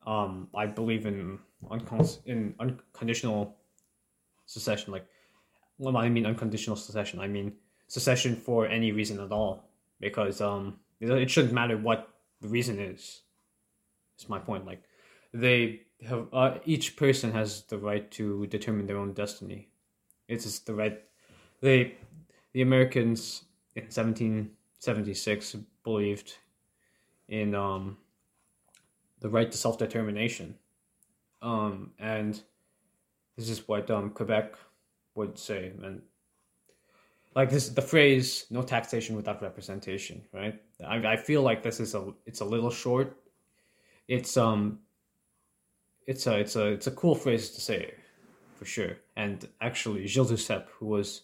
Um, 0.06 0.48
I 0.54 0.66
believe 0.66 1.06
in 1.06 1.38
uncon- 1.70 2.18
in 2.26 2.54
unconditional 2.58 3.56
secession. 4.46 4.92
Like, 4.92 5.06
when 5.82 5.96
I 5.96 6.08
mean 6.08 6.26
unconditional 6.26 6.76
secession, 6.76 7.18
I 7.18 7.26
mean 7.26 7.54
secession 7.88 8.36
for 8.36 8.68
any 8.68 8.92
reason 8.92 9.18
at 9.18 9.32
all, 9.32 9.64
because 9.98 10.40
um, 10.40 10.78
it 11.00 11.28
shouldn't 11.28 11.52
matter 11.52 11.76
what 11.76 12.08
the 12.40 12.46
reason 12.46 12.78
is. 12.78 13.22
It's 14.14 14.28
my 14.28 14.38
point. 14.38 14.64
Like, 14.64 14.84
they 15.34 15.80
have 16.06 16.28
uh, 16.32 16.58
each 16.64 16.94
person 16.94 17.32
has 17.32 17.62
the 17.62 17.78
right 17.78 18.08
to 18.12 18.46
determine 18.46 18.86
their 18.86 18.96
own 18.96 19.12
destiny. 19.12 19.70
It's 20.28 20.44
just 20.44 20.66
the 20.66 20.74
right. 20.74 21.02
They, 21.60 21.96
the 22.52 22.62
Americans 22.62 23.42
in 23.74 23.82
1776 23.82 25.56
believed 25.82 26.34
in 27.28 27.56
um, 27.56 27.96
the 29.18 29.28
right 29.28 29.50
to 29.50 29.58
self 29.58 29.78
determination, 29.78 30.54
um, 31.40 31.90
and 31.98 32.40
this 33.36 33.48
is 33.48 33.66
what 33.66 33.90
um, 33.90 34.10
Quebec 34.10 34.54
would 35.14 35.38
say, 35.38 35.72
and 35.82 36.02
like 37.34 37.50
this 37.50 37.68
the 37.68 37.82
phrase 37.82 38.46
"no 38.50 38.62
taxation 38.62 39.16
without 39.16 39.42
representation," 39.42 40.22
right? 40.32 40.60
I, 40.86 40.96
I 40.96 41.16
feel 41.16 41.42
like 41.42 41.62
this 41.62 41.80
is 41.80 41.94
a 41.94 42.12
it's 42.26 42.40
a 42.40 42.44
little 42.44 42.70
short. 42.70 43.16
It's 44.08 44.36
um 44.36 44.80
it's 46.06 46.26
a 46.26 46.38
it's 46.38 46.56
a 46.56 46.66
it's 46.66 46.86
a 46.86 46.90
cool 46.90 47.14
phrase 47.14 47.50
to 47.50 47.60
say 47.60 47.94
for 48.56 48.64
sure. 48.64 48.96
And 49.16 49.48
actually, 49.60 50.06
Gilles 50.06 50.30
Duceppe, 50.30 50.68
who 50.78 50.86
was 50.86 51.22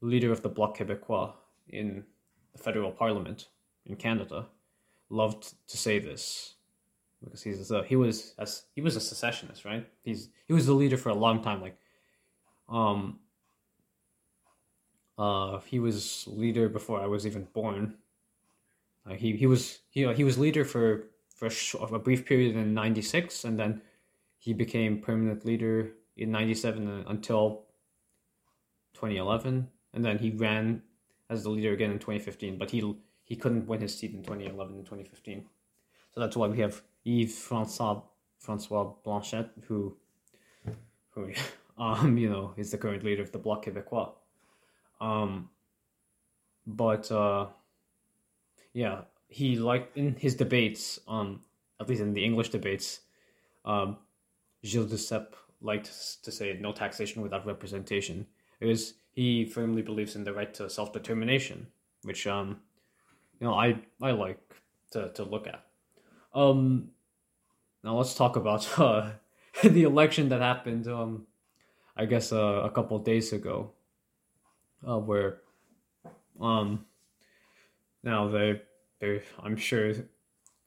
leader 0.00 0.32
of 0.32 0.42
the 0.42 0.48
Bloc 0.48 0.78
Québécois 0.78 1.32
in 1.68 2.04
the 2.52 2.58
federal 2.58 2.90
parliament 2.90 3.48
in 3.86 3.96
Canada, 3.96 4.46
loved 5.10 5.54
to 5.68 5.76
say 5.76 5.98
this 5.98 6.54
because 7.22 7.42
he's 7.42 7.70
a, 7.70 7.84
he 7.84 7.96
was 7.96 8.34
as 8.38 8.64
he 8.74 8.80
was 8.80 8.96
a 8.96 9.00
secessionist, 9.00 9.64
right? 9.64 9.86
He's 10.02 10.30
he 10.46 10.52
was 10.52 10.66
the 10.66 10.72
leader 10.72 10.96
for 10.96 11.10
a 11.10 11.14
long 11.14 11.42
time. 11.42 11.60
Like, 11.60 11.76
um, 12.72 13.20
uh, 15.18 15.60
he 15.66 15.78
was 15.78 16.26
leader 16.26 16.68
before 16.68 17.00
I 17.00 17.06
was 17.06 17.26
even 17.26 17.46
born. 17.52 17.98
Uh, 19.08 19.14
he 19.14 19.36
he 19.36 19.46
was 19.46 19.80
he 19.90 20.10
he 20.14 20.24
was 20.24 20.38
leader 20.38 20.64
for 20.64 21.10
for 21.36 21.46
a, 21.46 21.50
sh- 21.50 21.74
a 21.80 21.98
brief 21.98 22.24
period 22.24 22.56
in 22.56 22.72
'96, 22.72 23.44
and 23.44 23.58
then 23.58 23.82
he 24.38 24.52
became 24.54 25.00
permanent 25.00 25.44
leader 25.44 25.92
in 26.16 26.32
'97 26.32 27.04
until 27.06 27.66
2011, 28.94 29.68
and 29.92 30.04
then 30.04 30.18
he 30.18 30.30
ran 30.30 30.82
as 31.28 31.42
the 31.42 31.50
leader 31.50 31.72
again 31.72 31.90
in 31.90 31.98
2015. 31.98 32.56
But 32.58 32.70
he 32.70 32.94
he 33.24 33.36
couldn't 33.36 33.66
win 33.66 33.82
his 33.82 33.96
seat 33.96 34.12
in 34.12 34.22
2011 34.22 34.76
and 34.76 34.84
2015, 34.84 35.44
so 36.14 36.20
that's 36.20 36.36
why 36.36 36.46
we 36.46 36.58
have 36.60 36.82
Yves 37.04 37.38
Francois 37.38 38.00
Francois 38.38 38.94
Blanchet, 39.04 39.50
who 39.66 39.96
who 41.10 41.32
um 41.78 42.16
you 42.22 42.28
know 42.28 42.54
is 42.56 42.70
the 42.70 42.78
current 42.78 43.04
leader 43.04 43.22
of 43.22 43.32
the 43.32 43.38
Bloc 43.38 43.64
Québécois. 43.64 44.12
Um, 45.00 45.50
but 46.66 47.10
uh, 47.10 47.46
yeah, 48.72 49.02
he 49.28 49.56
like 49.56 49.90
in 49.94 50.14
his 50.14 50.34
debates, 50.34 51.00
um, 51.08 51.40
at 51.80 51.88
least 51.88 52.02
in 52.02 52.14
the 52.14 52.24
English 52.24 52.50
debates, 52.50 53.00
um, 53.64 53.96
Gilles 54.64 54.86
Duceppe 54.86 55.34
liked 55.60 56.22
to 56.22 56.30
say 56.30 56.56
no 56.60 56.72
taxation 56.72 57.22
without 57.22 57.46
representation. 57.46 58.26
It 58.60 58.66
was 58.66 58.94
he 59.12 59.44
firmly 59.44 59.82
believes 59.82 60.16
in 60.16 60.24
the 60.24 60.32
right 60.32 60.52
to 60.54 60.70
self 60.70 60.92
determination, 60.92 61.66
which 62.02 62.26
um, 62.26 62.60
you 63.40 63.46
know 63.46 63.54
I 63.54 63.80
I 64.00 64.12
like 64.12 64.38
to 64.92 65.10
to 65.10 65.24
look 65.24 65.46
at. 65.46 65.64
Um, 66.34 66.90
now 67.82 67.96
let's 67.96 68.14
talk 68.14 68.36
about 68.36 68.66
uh, 68.78 69.10
the 69.62 69.82
election 69.82 70.28
that 70.28 70.40
happened. 70.40 70.86
Um, 70.86 71.26
I 71.96 72.06
guess 72.06 72.32
uh, 72.32 72.62
a 72.64 72.70
couple 72.70 72.98
days 72.98 73.32
ago 73.32 73.72
uh, 74.86 74.98
where 74.98 75.38
um 76.40 76.84
now 78.02 78.28
they 78.28 78.62
they 78.98 79.22
I'm 79.42 79.56
sure 79.56 79.94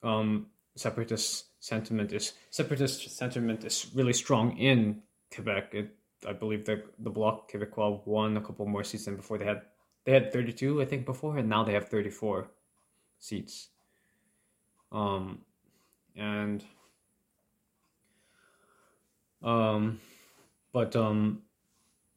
um 0.03 0.47
separatist 0.75 1.45
sentiment 1.59 2.13
is 2.13 2.33
separatist 2.51 3.17
sentiment 3.17 3.63
is 3.65 3.87
really 3.95 4.13
strong 4.13 4.57
in 4.57 5.01
Quebec. 5.33 5.73
It, 5.73 5.95
I 6.27 6.33
believe 6.33 6.65
the 6.65 6.83
the 6.99 7.09
Bloc 7.09 7.51
Québécois 7.51 8.05
won 8.05 8.37
a 8.37 8.41
couple 8.41 8.65
more 8.65 8.83
seats 8.83 9.05
than 9.05 9.15
before. 9.15 9.37
They 9.37 9.45
had 9.45 9.63
they 10.05 10.13
had 10.13 10.31
32 10.31 10.81
I 10.81 10.85
think 10.85 11.05
before 11.05 11.37
and 11.37 11.49
now 11.49 11.63
they 11.63 11.73
have 11.73 11.89
34 11.89 12.49
seats. 13.19 13.69
Um 14.91 15.39
and 16.15 16.63
um 19.43 19.99
but 20.75 20.93
um 20.93 21.41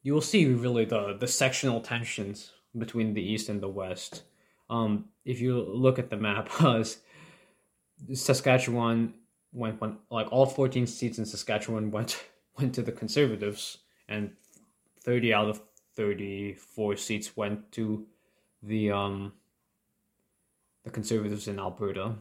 you 0.03 0.13
will 0.13 0.27
see 0.33 0.45
really 0.45 0.83
the 0.83 1.15
the 1.17 1.27
sectional 1.27 1.79
tensions 1.79 2.51
between 2.77 3.13
the 3.13 3.23
east 3.33 3.49
and 3.49 3.61
the 3.61 3.69
west. 3.69 4.23
Um, 4.69 5.05
if 5.25 5.41
you 5.41 5.59
look 5.61 5.97
at 5.97 6.09
the 6.09 6.17
map, 6.17 6.49
Saskatchewan 8.13 9.13
went, 9.53 9.81
went 9.81 9.95
like 10.11 10.27
all 10.31 10.45
fourteen 10.45 10.87
seats 10.87 11.17
in 11.17 11.25
Saskatchewan 11.25 11.89
went 11.89 12.21
went 12.57 12.75
to 12.75 12.81
the 12.81 12.91
Conservatives, 12.91 13.79
and 14.09 14.31
thirty 15.03 15.33
out 15.33 15.49
of 15.49 15.61
thirty 15.95 16.53
four 16.53 16.97
seats 16.97 17.37
went 17.37 17.71
to 17.71 18.05
the 18.61 18.91
um 18.91 19.33
the 20.83 20.91
Conservatives 20.91 21.47
in 21.47 21.59
Alberta. 21.59 22.15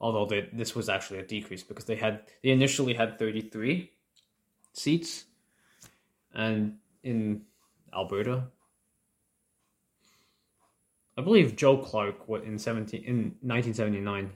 Although 0.00 0.26
they, 0.26 0.48
this 0.52 0.76
was 0.76 0.88
actually 0.88 1.18
a 1.18 1.26
decrease 1.26 1.64
because 1.64 1.86
they 1.86 1.96
had 1.96 2.22
they 2.42 2.50
initially 2.50 2.94
had 2.94 3.18
thirty 3.18 3.40
three 3.40 3.90
seats, 4.72 5.24
and 6.34 6.76
in 7.02 7.42
Alberta. 7.94 8.44
I 11.16 11.22
believe 11.22 11.56
Joe 11.56 11.78
Clark 11.78 12.16
in 12.44 12.58
seventeen 12.58 13.02
in 13.04 13.34
nineteen 13.42 13.74
seventy 13.74 14.00
nine, 14.00 14.30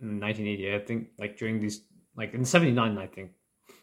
in 0.00 0.18
nineteen 0.18 0.46
eighty. 0.46 0.74
I 0.74 0.78
think 0.78 1.08
like 1.18 1.38
during 1.38 1.60
these 1.60 1.82
like 2.16 2.34
in 2.34 2.44
seventy 2.44 2.72
nine, 2.72 2.98
I 2.98 3.06
think 3.06 3.30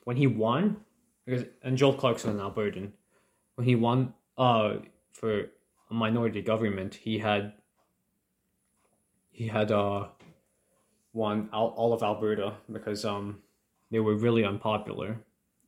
when 0.03 0.17
he 0.17 0.27
won 0.27 0.77
because 1.25 1.45
and 1.63 1.77
Joe 1.77 1.93
Clark's 1.93 2.25
an 2.25 2.37
Albertan 2.37 2.91
when 3.55 3.67
he 3.67 3.75
won 3.75 4.13
uh 4.37 4.75
for 5.13 5.49
a 5.89 5.93
minority 5.93 6.41
government 6.41 6.95
he 6.95 7.17
had 7.17 7.53
he 9.31 9.47
had 9.47 9.71
uh 9.71 10.07
won 11.13 11.49
all, 11.53 11.69
all 11.69 11.93
of 11.93 12.03
Alberta 12.03 12.53
because 12.71 13.05
um 13.05 13.39
they 13.91 13.99
were 13.99 14.15
really 14.15 14.43
unpopular 14.43 15.17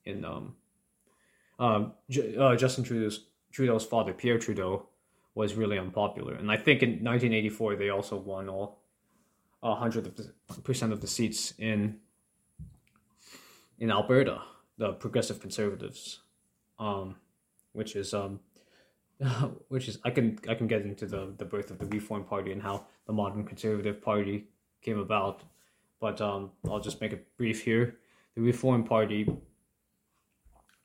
in 0.06 0.26
um 0.26 0.56
um, 1.60 1.94
uh, 2.40 2.56
Justin 2.56 2.84
Trudeau's 2.84 3.26
Trudeau's 3.52 3.86
father, 3.86 4.14
Pierre 4.14 4.38
Trudeau, 4.38 4.88
was 5.36 5.56
really 5.56 5.78
unpopular, 5.78 6.34
and 6.34 6.52
I 6.52 6.58
think 6.58 6.84
in 6.84 6.90
1984 7.04 7.76
they 7.76 7.90
also 7.90 8.18
won 8.18 8.50
all 8.50 8.80
hundred 9.64 10.12
percent 10.64 10.94
of 10.94 11.02
the 11.02 11.08
seats 11.08 11.54
in 11.58 12.00
in 13.80 13.92
Alberta, 13.92 14.42
the 14.78 14.94
Progressive 14.94 15.40
Conservatives, 15.40 16.22
um, 16.80 17.16
which 17.74 17.96
is 17.96 18.14
um, 18.14 18.40
which 19.70 19.88
is 19.88 20.00
I 20.04 20.12
can 20.12 20.40
I 20.48 20.56
can 20.56 20.68
get 20.68 20.82
into 20.82 21.06
the 21.06 21.34
the 21.38 21.46
birth 21.46 21.72
of 21.72 21.80
the 21.80 21.86
Reform 21.86 22.24
Party 22.24 22.52
and 22.52 22.62
how 22.62 22.86
the 23.06 23.14
modern 23.14 23.46
Conservative 23.46 24.02
Party 24.02 24.46
came 24.82 25.00
about, 25.00 25.44
but 26.00 26.22
um, 26.22 26.52
I'll 26.70 26.80
just 26.80 27.02
make 27.02 27.14
it 27.14 27.26
brief 27.38 27.64
here. 27.64 27.98
The 28.36 28.42
Reform 28.42 28.84
Party 28.84 29.28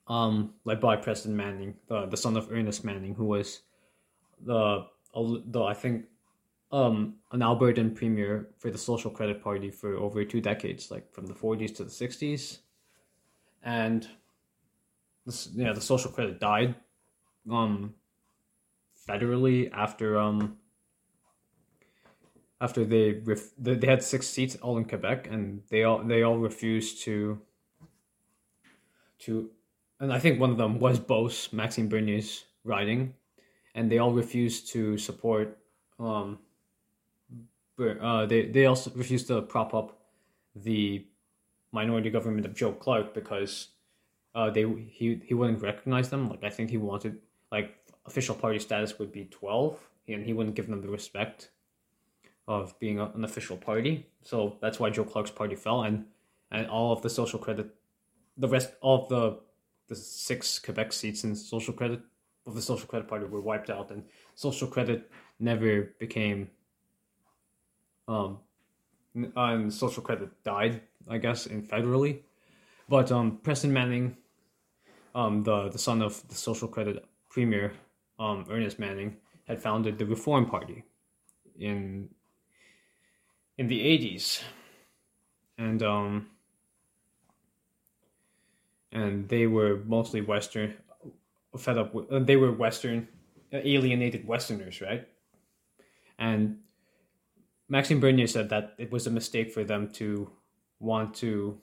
um, 0.08 0.54
led 0.64 0.80
by 0.80 0.96
Preston 0.96 1.36
Manning, 1.36 1.74
the 1.86 2.06
the 2.06 2.16
son 2.16 2.36
of 2.36 2.50
Ernest 2.50 2.84
Manning, 2.84 3.14
who 3.14 3.26
was 3.26 3.60
the 4.40 4.86
the 5.14 5.62
I 5.62 5.74
think 5.74 6.06
um, 6.70 7.16
an 7.32 7.40
Albertan 7.40 7.94
premier 7.94 8.48
for 8.58 8.70
the 8.70 8.78
Social 8.78 9.10
Credit 9.10 9.42
Party 9.42 9.70
for 9.70 9.94
over 9.94 10.24
two 10.24 10.40
decades, 10.40 10.90
like 10.90 11.12
from 11.12 11.26
the 11.26 11.34
forties 11.34 11.72
to 11.72 11.84
the 11.84 11.90
sixties, 11.90 12.60
and 13.62 14.08
this 15.26 15.48
yeah 15.54 15.72
the 15.72 15.80
Social 15.80 16.10
Credit 16.10 16.40
died, 16.40 16.74
um, 17.50 17.94
federally 19.08 19.70
after 19.72 20.18
um 20.18 20.56
after 22.60 22.84
they 22.84 23.12
ref- 23.24 23.52
they 23.58 23.86
had 23.86 24.02
six 24.02 24.28
seats 24.28 24.56
all 24.62 24.78
in 24.78 24.84
Quebec 24.84 25.28
and 25.30 25.62
they 25.68 25.82
all 25.82 26.02
they 26.02 26.22
all 26.22 26.38
refused 26.38 27.02
to 27.02 27.40
to 29.18 29.50
and 30.02 30.12
I 30.12 30.18
think 30.18 30.40
one 30.40 30.50
of 30.50 30.56
them 30.56 30.80
was 30.80 30.98
Beauce, 30.98 31.52
Maxime 31.52 31.88
Bernier's 31.88 32.44
riding, 32.64 33.14
and 33.76 33.90
they 33.90 33.98
all 33.98 34.12
refused 34.12 34.68
to 34.72 34.98
support. 34.98 35.56
Um, 36.00 36.40
uh, 37.78 38.26
they 38.26 38.46
they 38.46 38.66
also 38.66 38.90
refused 38.96 39.28
to 39.28 39.40
prop 39.42 39.74
up 39.74 39.96
the 40.56 41.06
minority 41.70 42.10
government 42.10 42.44
of 42.46 42.54
Joe 42.54 42.72
Clark 42.72 43.14
because 43.14 43.68
uh, 44.34 44.50
they 44.50 44.66
he 44.90 45.20
he 45.24 45.34
wouldn't 45.34 45.62
recognize 45.62 46.10
them. 46.10 46.28
Like 46.28 46.42
I 46.42 46.50
think 46.50 46.70
he 46.70 46.78
wanted 46.78 47.18
like 47.52 47.76
official 48.04 48.34
party 48.34 48.58
status 48.58 48.98
would 48.98 49.12
be 49.12 49.26
twelve, 49.26 49.78
and 50.08 50.26
he 50.26 50.32
wouldn't 50.32 50.56
give 50.56 50.66
them 50.66 50.82
the 50.82 50.88
respect 50.88 51.50
of 52.48 52.76
being 52.80 52.98
a, 52.98 53.06
an 53.14 53.22
official 53.22 53.56
party. 53.56 54.08
So 54.22 54.58
that's 54.60 54.80
why 54.80 54.90
Joe 54.90 55.04
Clark's 55.04 55.30
party 55.30 55.54
fell, 55.54 55.84
and 55.84 56.06
and 56.50 56.66
all 56.66 56.92
of 56.92 57.02
the 57.02 57.10
social 57.10 57.38
credit, 57.38 57.72
the 58.36 58.48
rest 58.48 58.72
all 58.80 59.04
of 59.04 59.08
the 59.08 59.51
the 59.92 60.00
six 60.00 60.58
Quebec 60.58 60.92
seats 60.92 61.24
in 61.24 61.34
social 61.34 61.74
credit 61.74 62.00
of 62.46 62.54
the 62.54 62.62
social 62.62 62.88
credit 62.88 63.08
party 63.08 63.26
were 63.26 63.40
wiped 63.40 63.70
out, 63.70 63.90
and 63.90 64.02
social 64.34 64.66
credit 64.66 65.10
never 65.38 65.94
became. 65.98 66.50
Um, 68.08 68.38
and 69.14 69.72
social 69.72 70.02
credit 70.02 70.30
died, 70.42 70.80
I 71.08 71.18
guess, 71.18 71.46
in 71.46 71.62
federally, 71.62 72.20
but 72.88 73.12
um, 73.12 73.38
Preston 73.42 73.72
Manning, 73.72 74.16
um, 75.14 75.42
the 75.42 75.68
the 75.68 75.78
son 75.78 76.00
of 76.00 76.26
the 76.28 76.34
social 76.34 76.68
credit 76.68 77.04
premier, 77.28 77.72
um, 78.18 78.46
Ernest 78.48 78.78
Manning, 78.78 79.16
had 79.46 79.62
founded 79.62 79.98
the 79.98 80.06
Reform 80.06 80.46
Party, 80.46 80.84
in. 81.58 82.08
In 83.58 83.68
the 83.68 83.82
eighties, 83.82 84.42
and 85.58 85.82
um, 85.82 86.31
and 88.92 89.28
they 89.28 89.46
were 89.46 89.78
mostly 89.86 90.20
Western, 90.20 90.74
fed 91.58 91.78
up 91.78 91.94
with. 91.94 92.26
They 92.26 92.36
were 92.36 92.52
Western, 92.52 93.08
alienated 93.52 94.26
Westerners, 94.26 94.80
right? 94.80 95.08
And 96.18 96.58
Maxime 97.68 98.00
Bernier 98.00 98.26
said 98.26 98.48
that 98.50 98.74
it 98.78 98.92
was 98.92 99.06
a 99.06 99.10
mistake 99.10 99.52
for 99.52 99.64
them 99.64 99.90
to 99.92 100.30
want 100.78 101.14
to 101.16 101.58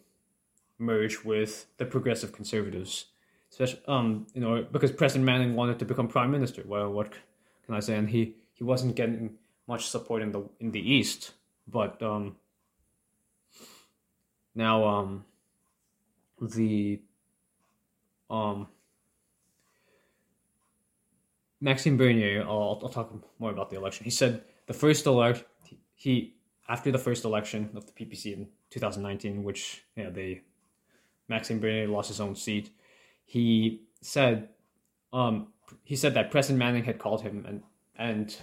merge 0.77 1.23
with 1.23 1.65
the 1.77 1.85
progressive 1.85 2.31
conservatives. 2.31 3.05
especially 3.51 3.81
um 3.87 4.27
you 4.33 4.41
know 4.41 4.63
because 4.71 4.91
Preston 4.91 5.25
Manning 5.25 5.55
wanted 5.55 5.79
to 5.79 5.85
become 5.85 6.07
prime 6.07 6.31
minister. 6.31 6.63
Well, 6.65 6.91
what 6.91 7.11
can 7.65 7.75
I 7.75 7.81
say? 7.81 7.95
And 7.95 8.09
he 8.09 8.35
he 8.53 8.63
wasn't 8.63 8.95
getting 8.95 9.37
much 9.67 9.87
support 9.87 10.21
in 10.21 10.31
the 10.31 10.41
in 10.59 10.71
the 10.71 10.81
East, 10.97 11.33
but 11.67 12.01
um 12.01 12.37
now 14.55 14.85
um 14.85 15.25
the 16.41 17.01
um 18.29 18.67
Maxime 21.61 21.97
Bernier, 21.97 22.43
I'll, 22.43 22.79
I'll 22.81 22.89
talk 22.89 23.13
more 23.37 23.51
about 23.51 23.69
the 23.69 23.75
election. 23.75 24.05
He 24.05 24.11
said 24.11 24.43
the 24.67 24.73
first 24.73 25.05
elect 25.05 25.43
he 25.95 26.35
after 26.69 26.91
the 26.91 26.97
first 26.97 27.25
election 27.25 27.69
of 27.75 27.85
the 27.85 27.91
PPC 27.91 28.33
in 28.33 28.47
2019, 28.69 29.43
which 29.43 29.83
yeah 29.95 30.09
they 30.09 30.41
Maxime 31.27 31.59
Bernier 31.59 31.87
lost 31.87 32.07
his 32.07 32.21
own 32.21 32.35
seat. 32.35 32.69
He 33.25 33.81
said 34.01 34.49
um 35.11 35.47
he 35.83 35.95
said 35.95 36.13
that 36.13 36.31
Preston 36.31 36.57
Manning 36.57 36.83
had 36.83 36.99
called 36.99 37.21
him 37.21 37.45
and 37.47 37.63
and 37.97 38.35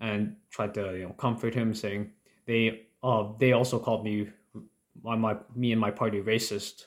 and 0.00 0.36
tried 0.50 0.74
to 0.74 0.96
you 0.96 1.04
know 1.04 1.12
comfort 1.12 1.54
him, 1.54 1.74
saying 1.74 2.12
they 2.46 2.86
uh 3.02 3.28
they 3.38 3.52
also 3.52 3.78
called 3.78 4.04
me 4.04 4.28
my, 5.02 5.16
my 5.16 5.36
me 5.54 5.72
and 5.72 5.80
my 5.80 5.90
party 5.90 6.22
racist 6.22 6.86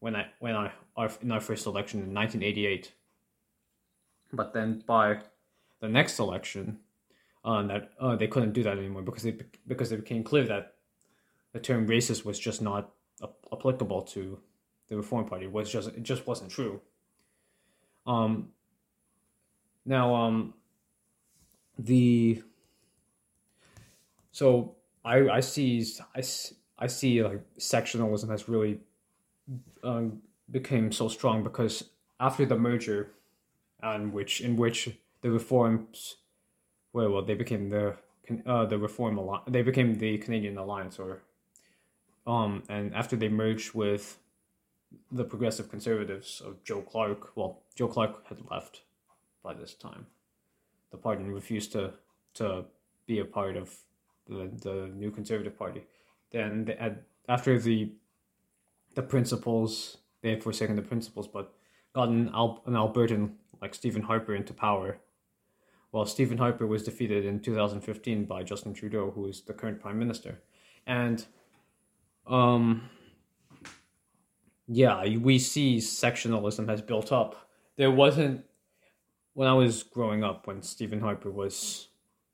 when 0.00 0.16
I 0.16 0.26
when 0.40 0.56
I 0.56 0.72
our, 0.96 1.10
in 1.20 1.30
our 1.30 1.40
first 1.40 1.66
election 1.66 2.00
in 2.00 2.14
1988. 2.14 2.92
But 4.32 4.52
then 4.52 4.82
by 4.86 5.20
the 5.80 5.88
next 5.88 6.18
election, 6.18 6.78
uh, 7.44 7.62
that 7.62 7.90
uh, 8.00 8.16
they 8.16 8.26
couldn't 8.26 8.52
do 8.52 8.62
that 8.64 8.76
anymore 8.76 9.02
because 9.02 9.24
it 9.24 9.56
because 9.68 9.92
it 9.92 9.98
became 9.98 10.24
clear 10.24 10.44
that 10.44 10.74
the 11.52 11.60
term 11.60 11.86
racist 11.86 12.24
was 12.24 12.38
just 12.38 12.60
not 12.60 12.90
applicable 13.52 14.02
to 14.02 14.38
the 14.88 14.96
Reform 14.96 15.26
Party. 15.26 15.44
It 15.44 15.52
was 15.52 15.70
just 15.70 15.88
it 15.88 16.02
just 16.02 16.26
wasn't 16.26 16.50
true. 16.50 16.80
Um. 18.06 18.48
Now, 19.88 20.16
um, 20.16 20.54
the 21.78 22.42
so 24.32 24.74
I 25.04 25.28
I 25.28 25.40
see 25.40 25.86
I, 26.14 26.22
I 26.78 26.86
see 26.88 27.22
like 27.22 27.40
sectionalism 27.58 28.28
has 28.28 28.48
really 28.48 28.80
um, 29.84 30.22
became 30.50 30.92
so 30.92 31.08
strong 31.08 31.42
because 31.42 31.90
after 32.20 32.46
the 32.46 32.56
merger, 32.56 33.12
and 33.82 34.12
which 34.12 34.40
in 34.40 34.56
which 34.56 34.90
the 35.20 35.30
reforms, 35.30 36.16
well, 36.92 37.10
well 37.10 37.22
they 37.22 37.34
became 37.34 37.68
the 37.68 37.96
uh, 38.46 38.64
the 38.66 38.78
reform 38.78 39.18
alliance. 39.18 39.44
They 39.48 39.62
became 39.62 39.98
the 39.98 40.18
Canadian 40.18 40.58
Alliance, 40.58 40.98
or 40.98 41.22
um, 42.26 42.62
and 42.68 42.94
after 42.94 43.16
they 43.16 43.28
merged 43.28 43.74
with 43.74 44.18
the 45.10 45.24
Progressive 45.24 45.68
Conservatives 45.68 46.40
of 46.44 46.62
Joe 46.64 46.80
Clark, 46.80 47.36
well, 47.36 47.62
Joe 47.74 47.88
Clark 47.88 48.26
had 48.28 48.38
left 48.50 48.82
by 49.42 49.52
this 49.54 49.74
time. 49.74 50.06
The 50.90 50.96
party 50.96 51.24
refused 51.24 51.72
to 51.72 51.94
to 52.34 52.64
be 53.06 53.18
a 53.18 53.24
part 53.24 53.56
of 53.56 53.76
the 54.28 54.50
the 54.62 54.90
new 54.94 55.10
Conservative 55.10 55.58
Party. 55.58 55.84
Then 56.32 56.64
they 56.64 56.76
had, 56.76 57.04
after 57.28 57.58
the 57.58 57.92
the 58.94 59.02
principles 59.02 59.98
they 60.26 60.32
had 60.32 60.42
forsaken 60.42 60.74
the 60.74 60.82
principles, 60.82 61.28
but 61.28 61.54
got 61.94 62.08
an, 62.08 62.30
Al- 62.34 62.60
an 62.66 62.74
Albertan 62.74 63.34
like 63.62 63.76
Stephen 63.76 64.02
Harper 64.02 64.34
into 64.34 64.52
power. 64.52 64.98
While 65.92 66.04
Stephen 66.04 66.36
Harper 66.36 66.66
was 66.66 66.82
defeated 66.82 67.24
in 67.24 67.38
2015 67.38 68.24
by 68.24 68.42
Justin 68.42 68.74
Trudeau, 68.74 69.12
who 69.12 69.26
is 69.26 69.42
the 69.42 69.54
current 69.54 69.80
prime 69.80 70.00
minister, 70.00 70.40
and 70.84 71.24
um, 72.26 72.90
yeah, 74.66 75.06
we 75.18 75.38
see 75.38 75.78
sectionalism 75.78 76.66
has 76.68 76.82
built 76.82 77.12
up. 77.12 77.48
There 77.76 77.92
wasn't 77.92 78.44
when 79.34 79.46
I 79.46 79.52
was 79.52 79.84
growing 79.84 80.24
up 80.24 80.48
when 80.48 80.60
Stephen 80.60 80.98
Harper 80.98 81.30
was 81.30 81.86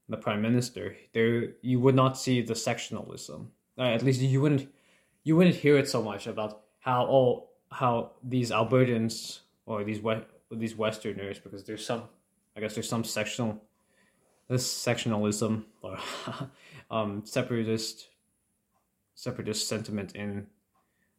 the 0.08 0.16
prime 0.16 0.40
minister. 0.40 0.96
There, 1.12 1.50
you 1.60 1.78
would 1.78 1.94
not 1.94 2.16
see 2.16 2.40
the 2.40 2.54
sectionalism. 2.54 3.48
Uh, 3.76 3.82
at 3.82 4.02
least 4.02 4.22
you 4.22 4.40
wouldn't 4.40 4.72
you 5.24 5.36
wouldn't 5.36 5.56
hear 5.56 5.76
it 5.76 5.90
so 5.90 6.02
much 6.02 6.26
about 6.26 6.62
how 6.80 7.06
oh 7.06 7.48
how 7.72 8.12
these 8.22 8.50
Albertans 8.50 9.40
or 9.66 9.84
these 9.84 10.00
these 10.50 10.76
Westerners 10.76 11.38
because 11.38 11.64
there's 11.64 11.84
some 11.84 12.04
I 12.56 12.60
guess 12.60 12.74
there's 12.74 12.88
some 12.88 13.04
sectional 13.04 13.62
this 14.48 14.70
sectionalism 14.70 15.64
or 15.80 15.98
um, 16.90 17.22
separatist 17.24 18.08
separatist 19.14 19.68
sentiment 19.68 20.14
in 20.14 20.46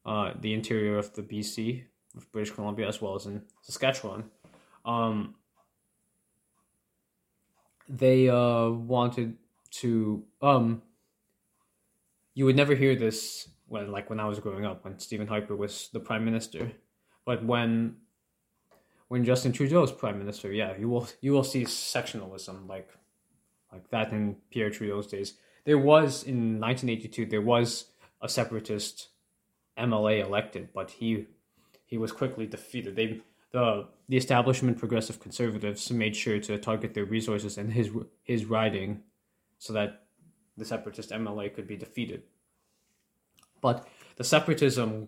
uh, 0.06 0.34
the 0.40 0.54
interior 0.54 0.98
of 0.98 1.14
the 1.14 1.24
BC 1.24 1.84
of 2.16 2.32
British 2.32 2.54
Columbia 2.54 2.88
as 2.88 3.02
well 3.02 3.16
as 3.16 3.26
in 3.26 3.42
Saskatchewan. 3.62 4.26
Um, 4.86 5.36
they 7.88 8.30
uh, 8.30 8.70
wanted 8.70 9.38
to 9.72 10.24
um, 10.42 10.82
you 12.36 12.46
would 12.46 12.56
never 12.56 12.76
hear 12.76 12.96
this 12.96 13.48
when 13.74 13.92
like 13.92 14.10
when 14.10 14.20
I 14.20 14.26
was 14.26 14.40
growing 14.40 14.66
up 14.66 14.86
when 14.86 15.00
Stephen 15.00 15.28
Harper 15.28 15.56
was 15.56 15.90
the 15.92 16.00
prime 16.00 16.24
minister, 16.24 16.72
but 17.26 17.44
when 17.44 17.98
when 19.10 19.26
Justin 19.26 19.52
Trudeau 19.52 19.82
was 19.82 19.92
prime 19.92 20.18
minister, 20.18 20.52
yeah, 20.52 20.78
you 20.78 20.88
will 20.88 21.08
you 21.20 21.34
will 21.34 21.44
see 21.44 21.66
sectionalism 21.66 22.68
like 22.68 22.90
like 23.72 23.90
that 23.90 24.14
in 24.14 24.38
Pierre 24.52 24.70
Trudeau's 24.70 25.08
days. 25.08 25.34
There 25.66 25.80
was 25.80 26.24
in 26.24 26.60
1982 26.60 27.26
there 27.26 27.42
was 27.42 27.86
a 28.22 28.30
separatist 28.30 29.10
MLA 29.78 30.24
elected, 30.24 30.70
but 30.74 30.92
he 30.92 31.26
he 31.86 31.98
was 31.98 32.12
quickly 32.12 32.46
defeated. 32.46 32.96
They 32.96 33.22
the 33.52 33.88
the 34.08 34.18
establishment 34.18 34.78
progressive 34.78 35.20
conservatives 35.20 35.92
made 35.92 36.16
sure 36.16 36.40
to 36.40 36.58
target 36.60 36.94
their 36.94 37.06
resources 37.06 37.58
and 37.58 37.74
his 37.74 37.90
his 38.24 38.46
riding 38.46 39.02
so 39.58 39.74
that 39.74 40.04
the 40.58 40.66
separatist 40.66 41.10
MLA 41.10 41.54
could 41.54 41.68
be 41.68 41.78
defeated. 41.78 42.24
But 43.64 43.88
the 44.18 44.26
separatism, 44.26 45.08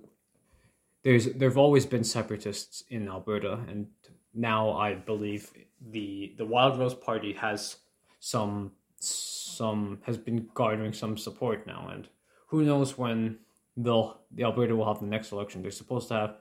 there's 1.04 1.26
there've 1.34 1.58
always 1.58 1.86
been 1.86 2.06
separatists 2.06 2.86
in 2.90 3.10
Alberta, 3.10 3.60
and 3.68 3.88
now 4.34 4.72
I 4.72 4.96
believe 4.96 5.52
the 5.92 6.34
the 6.38 6.46
Wild 6.46 6.80
Rose 6.80 6.96
Party 6.96 7.34
has 7.34 7.76
some 8.22 8.72
some 8.96 10.00
has 10.04 10.18
been 10.18 10.50
garnering 10.54 10.94
some 10.94 11.18
support 11.18 11.68
now, 11.68 11.90
and 11.92 12.08
who 12.48 12.64
knows 12.64 12.98
when 12.98 13.40
they'll 13.76 14.22
the 14.32 14.44
Alberta 14.44 14.74
will 14.74 14.88
have 14.88 15.02
the 15.02 15.06
next 15.16 15.34
election. 15.34 15.62
They're 15.62 15.70
supposed 15.84 16.08
to 16.08 16.14
have 16.14 16.36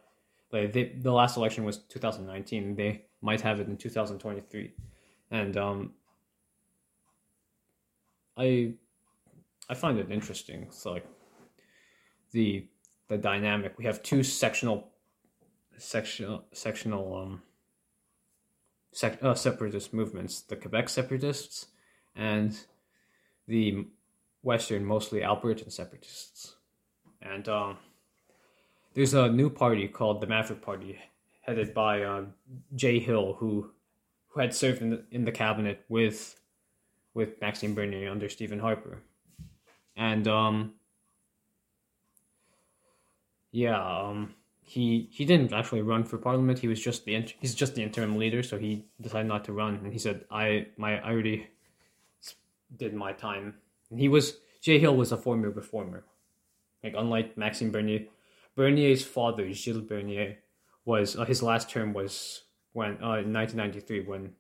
like 0.53 0.73
they, 0.73 0.85
the 0.85 1.13
last 1.13 1.37
election 1.37 1.65
was 1.65 1.79
2019. 1.79 2.77
They 2.77 3.07
might 3.23 3.41
have 3.41 3.59
it 3.59 3.67
in 3.67 3.77
2023, 3.77 4.73
and 5.33 5.57
um, 5.57 5.95
I 8.37 8.75
I 9.69 9.75
find 9.75 9.99
it 9.99 10.13
interesting. 10.13 10.69
So 10.71 10.93
like 10.93 11.07
the 12.35 12.67
the 13.09 13.17
dynamic. 13.17 13.79
We 13.79 13.87
have 13.87 14.03
two 14.03 14.23
sectional 14.23 14.91
sectional 15.79 16.45
sectional 16.53 17.17
um 17.17 17.43
sec, 18.93 19.23
uh, 19.23 19.35
separatist 19.35 19.95
movements: 19.95 20.43
the 20.43 20.57
Quebec 20.57 20.91
separatists 20.91 21.69
and 22.15 22.59
the 23.49 23.87
Western, 24.43 24.85
mostly 24.85 25.21
Albertan 25.21 25.73
separatists. 25.73 26.57
And 27.23 27.49
um, 27.49 27.79
there's 28.93 29.15
a 29.15 29.31
new 29.31 29.49
party 29.49 29.89
called 29.89 30.21
the 30.21 30.27
Maverick 30.27 30.61
Party, 30.61 30.99
headed 31.41 31.73
by 31.73 32.03
uh, 32.03 32.25
Jay 32.75 32.99
Hill, 32.99 33.37
who 33.39 33.71
who 34.29 34.41
had 34.41 34.53
served 34.53 34.83
in 34.83 34.91
the, 34.91 35.05
in 35.11 35.25
the 35.25 35.33
cabinet 35.33 35.85
with 35.89 36.39
with 37.15 37.41
Maxime 37.41 37.75
Bernier 37.75 38.11
under 38.11 38.29
Stephen 38.29 38.59
Harper 38.59 39.03
and 39.97 40.27
um, 40.27 40.75
yeah, 43.55 43.79
um, 43.79 44.35
he 44.63 45.09
he 45.11 45.25
didn't 45.25 45.53
actually 45.53 45.83
run 45.83 46.05
for 46.05 46.19
parliament. 46.19 46.59
He 46.59 46.69
was 46.69 46.81
just 46.81 47.05
the 47.05 47.25
he's 47.41 47.55
just 47.55 47.75
the 47.75 47.83
interim 47.83 48.17
leader, 48.17 48.43
so 48.43 48.59
he 48.59 48.85
decided 49.01 49.29
not 49.29 49.45
to 49.45 49.53
run. 49.53 49.77
And 49.77 49.93
he 49.93 49.99
said, 49.99 50.25
"I 50.31 50.67
my 50.77 50.99
I 50.99 51.11
already 51.11 51.49
did 52.77 52.95
my 52.95 53.13
time." 53.13 53.55
And 53.91 54.01
he 54.01 54.09
was 54.09 54.39
Jay 54.61 54.79
Hill 54.79 54.97
was 54.97 55.13
a 55.13 55.17
former 55.17 55.51
reformer, 55.51 56.05
like 56.83 56.95
unlike 56.97 57.37
Maxime 57.37 57.71
Bernier. 57.71 58.07
Bernier's 58.57 59.05
father, 59.05 59.53
Gilles 59.53 59.83
Bernier, 59.83 60.39
was 60.85 61.17
uh, 61.17 61.25
his 61.25 61.43
last 61.43 61.71
term 61.71 61.93
was 61.93 62.43
when 62.73 62.93
uh, 63.03 63.23
in 63.23 63.33
1993 63.33 64.01
when 64.01 64.33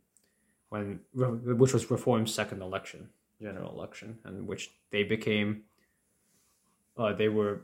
when 0.68 1.00
which 1.12 1.72
was 1.72 1.90
Reform's 1.90 2.34
second 2.34 2.62
election 2.62 3.10
general 3.44 3.72
election, 3.72 4.18
and 4.24 4.46
which 4.46 4.70
they 4.90 5.04
became. 5.04 5.62
Uh, 6.96 7.12
they 7.12 7.28
were, 7.28 7.62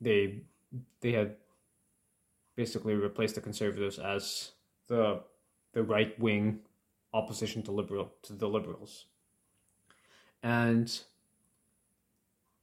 they, 0.00 0.42
they 1.00 1.12
had 1.12 1.36
basically 2.56 2.94
replaced 2.94 3.34
the 3.34 3.40
conservatives 3.40 3.98
as 3.98 4.52
the 4.88 5.20
the 5.72 5.82
right 5.82 6.18
wing 6.20 6.60
opposition 7.12 7.62
to 7.62 7.72
liberal 7.72 8.12
to 8.22 8.32
the 8.32 8.48
liberals, 8.48 9.06
and 10.42 11.00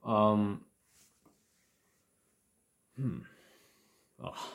um, 0.05 0.62
hmm, 2.97 3.20
oh, 4.24 4.49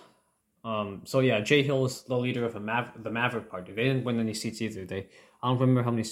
Um, 0.65 1.03
so 1.05 1.21
yeah, 1.21 1.41
Jay 1.41 1.63
Hill 1.63 1.85
is 1.87 2.03
the 2.03 2.17
leader 2.19 2.45
of 2.45 2.61
Mav- 2.61 3.03
the 3.03 3.11
Maverick 3.11 3.49
Party. 3.49 3.73
They 3.73 3.85
didn't 3.85 4.05
win 4.05 4.19
any 4.19 4.35
seats 4.35 4.61
either. 4.61 4.85
They 4.85 5.07
I 5.43 5.49
don't 5.49 5.61
remember 5.61 5.85
how 5.85 5.93
many. 5.93 6.09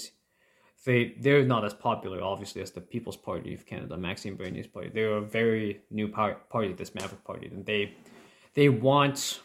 They 0.83 1.15
they're 1.19 1.45
not 1.45 1.65
as 1.65 1.73
popular, 1.73 2.21
obviously, 2.21 2.61
as 2.61 2.71
the 2.71 2.81
People's 2.81 3.17
Party 3.17 3.53
of 3.53 3.65
Canada, 3.65 3.97
Maxime 3.97 4.35
Bernier's 4.35 4.67
party. 4.67 4.89
They're 4.93 5.17
a 5.17 5.21
very 5.21 5.81
new 5.89 6.07
party, 6.07 6.73
this 6.73 6.93
Maverick 6.93 7.23
Party, 7.23 7.47
and 7.47 7.65
they 7.65 7.93
they 8.53 8.69
want 8.69 9.41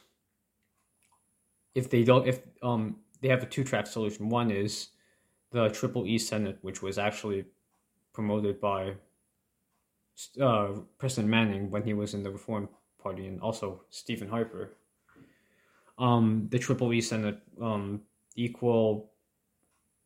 if 1.75 1.89
they 1.89 2.05
don't 2.05 2.27
if 2.27 2.41
um 2.63 2.97
they 3.21 3.29
have 3.29 3.43
a 3.43 3.47
two 3.47 3.65
track 3.65 3.87
solution. 3.87 4.29
One 4.29 4.51
is 4.51 4.89
the 5.51 5.69
Triple 5.69 6.07
E 6.07 6.19
Senate, 6.19 6.59
which 6.63 6.83
was 6.83 6.99
actually 6.99 7.45
promoted 8.13 8.61
by 8.61 8.95
uh, 10.41 10.73
Preston 10.99 11.29
Manning 11.29 11.71
when 11.71 11.83
he 11.83 11.95
was 11.95 12.15
in 12.15 12.23
the 12.23 12.31
Reform 12.31 12.69
Party, 13.03 13.27
and 13.27 13.41
also 13.41 13.83
Stephen 13.91 14.29
Harper. 14.29 14.77
Um, 15.99 16.49
the 16.51 16.59
Triple 16.59 16.93
E 16.93 17.01
Senate, 17.01 17.41
um, 17.61 18.03
equal, 18.37 19.10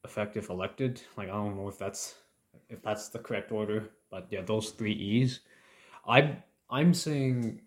effective, 0.05 0.51
elected. 0.51 1.03
Like 1.17 1.29
I 1.29 1.33
don't 1.33 1.57
know 1.57 1.69
if 1.69 1.79
that's 1.79 2.17
if 2.69 2.83
that's 2.83 3.09
the 3.09 3.19
correct 3.19 3.53
order, 3.53 3.91
but 4.11 4.27
yeah, 4.31 4.43
those 4.43 4.71
three 4.71 4.93
E's. 4.93 5.41
I 6.07 6.37
I'm 6.71 6.95
saying 6.95 7.61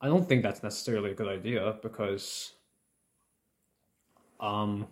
I 0.00 0.08
don't 0.08 0.28
think 0.28 0.42
that's 0.42 0.62
necessarily 0.62 1.12
a 1.12 1.14
good 1.14 1.28
idea 1.28 1.76
because 1.82 2.52
um, 4.40 4.86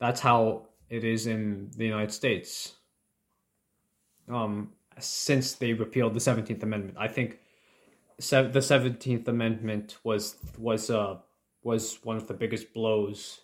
that's 0.00 0.20
how 0.20 0.68
it 0.88 1.04
is 1.04 1.26
in 1.26 1.70
the 1.76 1.84
United 1.84 2.12
States. 2.12 2.74
Um, 4.30 4.72
since 4.98 5.54
they 5.54 5.72
repealed 5.72 6.14
the 6.14 6.20
Seventeenth 6.20 6.62
Amendment, 6.62 6.96
I 6.98 7.08
think 7.08 7.38
se- 8.18 8.50
the 8.52 8.62
Seventeenth 8.62 9.28
Amendment 9.28 9.98
was 10.04 10.36
was 10.58 10.90
uh 10.90 11.18
was 11.62 11.98
one 12.04 12.16
of 12.16 12.26
the 12.26 12.34
biggest 12.34 12.72
blows, 12.72 13.40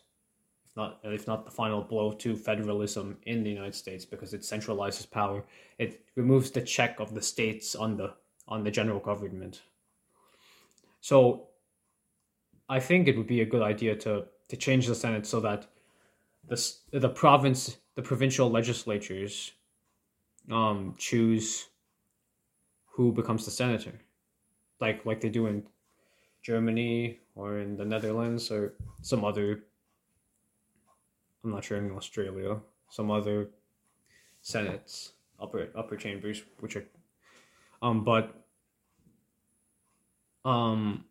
not 0.76 0.98
if 1.04 1.26
not 1.26 1.44
the 1.44 1.50
final 1.50 1.82
blow 1.82 2.12
to 2.12 2.36
federalism 2.36 3.16
in 3.26 3.42
the 3.42 3.50
United 3.50 3.74
States 3.74 4.04
because 4.04 4.34
it 4.34 4.42
centralizes 4.42 5.10
power. 5.10 5.44
It 5.78 6.04
removes 6.16 6.50
the 6.50 6.62
check 6.62 7.00
of 7.00 7.14
the 7.14 7.22
states 7.22 7.74
on 7.74 7.96
the 7.96 8.14
on 8.48 8.64
the 8.64 8.70
general 8.70 9.00
government. 9.00 9.62
So, 11.00 11.48
I 12.68 12.80
think 12.80 13.08
it 13.08 13.16
would 13.16 13.26
be 13.26 13.40
a 13.40 13.46
good 13.46 13.62
idea 13.62 13.96
to 13.96 14.26
to 14.48 14.56
change 14.56 14.86
the 14.86 14.94
Senate 14.94 15.26
so 15.26 15.40
that 15.40 15.66
the 16.46 16.72
the 16.92 17.08
province 17.08 17.78
the 17.94 18.02
provincial 18.02 18.50
legislatures 18.50 19.52
um 20.50 20.94
choose 20.98 21.68
who 22.84 23.12
becomes 23.12 23.44
the 23.44 23.50
senator 23.50 23.98
like 24.80 25.04
like 25.06 25.20
they 25.20 25.30
do 25.30 25.46
in 25.46 25.64
Germany 26.42 27.20
or 27.34 27.58
in 27.58 27.76
the 27.76 27.84
Netherlands 27.84 28.50
or 28.50 28.74
some 29.02 29.24
other 29.24 29.64
I'm 31.45 31.51
not 31.51 31.64
sure 31.64 31.78
in 31.78 31.90
Australia 31.92 32.59
some 32.88 33.11
other 33.11 33.49
senates 34.40 35.12
upper 35.40 35.68
upper 35.74 35.97
chambers 35.97 36.42
which 36.61 36.76
are 36.76 36.86
um 37.82 38.05
but 38.05 38.34
um 40.45 41.05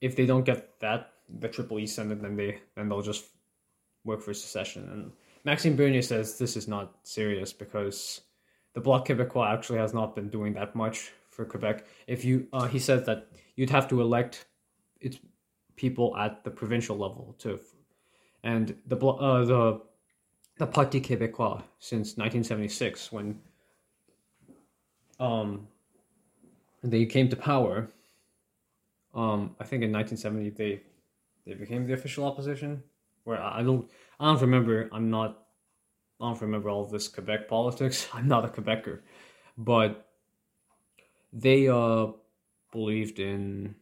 if 0.00 0.16
they 0.16 0.26
don't 0.26 0.44
get 0.44 0.78
that 0.80 1.12
the 1.28 1.48
Triple 1.48 1.78
E 1.78 1.86
Senate, 1.86 2.22
then 2.22 2.36
they 2.36 2.60
then 2.74 2.88
they'll 2.88 3.02
just 3.02 3.26
work 4.04 4.22
for 4.22 4.32
secession. 4.34 4.88
And 4.90 5.12
Maxime 5.44 5.76
Bernier 5.76 6.02
says 6.02 6.38
this 6.38 6.56
is 6.56 6.68
not 6.68 6.94
serious 7.02 7.52
because 7.52 8.20
the 8.74 8.80
Bloc 8.80 9.06
Québécois 9.06 9.52
actually 9.52 9.78
has 9.78 9.94
not 9.94 10.14
been 10.14 10.28
doing 10.28 10.54
that 10.54 10.74
much 10.74 11.12
for 11.30 11.44
Quebec. 11.44 11.84
If 12.06 12.24
you, 12.24 12.46
uh, 12.52 12.66
he 12.66 12.78
says 12.78 13.06
that 13.06 13.28
you'd 13.56 13.70
have 13.70 13.88
to 13.88 14.00
elect 14.00 14.46
its 15.00 15.18
people 15.76 16.16
at 16.16 16.44
the 16.44 16.50
provincial 16.50 16.96
level 16.96 17.34
to, 17.38 17.58
and 18.46 18.76
the 18.86 18.96
uh, 18.96 19.44
the 19.44 19.80
the 20.58 20.66
Parti 20.66 21.00
Québécois 21.00 21.62
since 21.80 22.16
1976 22.16 23.12
when 23.12 23.38
um 25.20 25.66
they 26.82 27.04
came 27.04 27.28
to 27.28 27.36
power. 27.36 27.88
Um, 29.14 29.56
I 29.58 29.64
think 29.64 29.82
in 29.82 29.90
1970 29.92 30.50
they 30.50 30.80
they 31.44 31.54
became 31.54 31.86
the 31.86 31.94
official 31.94 32.24
opposition. 32.24 32.82
Where 33.24 33.42
I 33.42 33.62
don't, 33.64 33.90
I 34.20 34.26
don't 34.26 34.40
remember. 34.40 34.88
I'm 34.92 35.10
not. 35.10 35.42
I 36.20 36.28
don't 36.28 36.40
remember 36.40 36.70
all 36.70 36.84
this 36.86 37.08
Quebec 37.08 37.48
politics. 37.48 38.08
I'm 38.14 38.28
not 38.28 38.44
a 38.44 38.48
Quebecer, 38.48 39.00
but 39.58 40.08
they 41.32 41.68
uh 41.68 42.12
believed 42.70 43.18
in. 43.18 43.74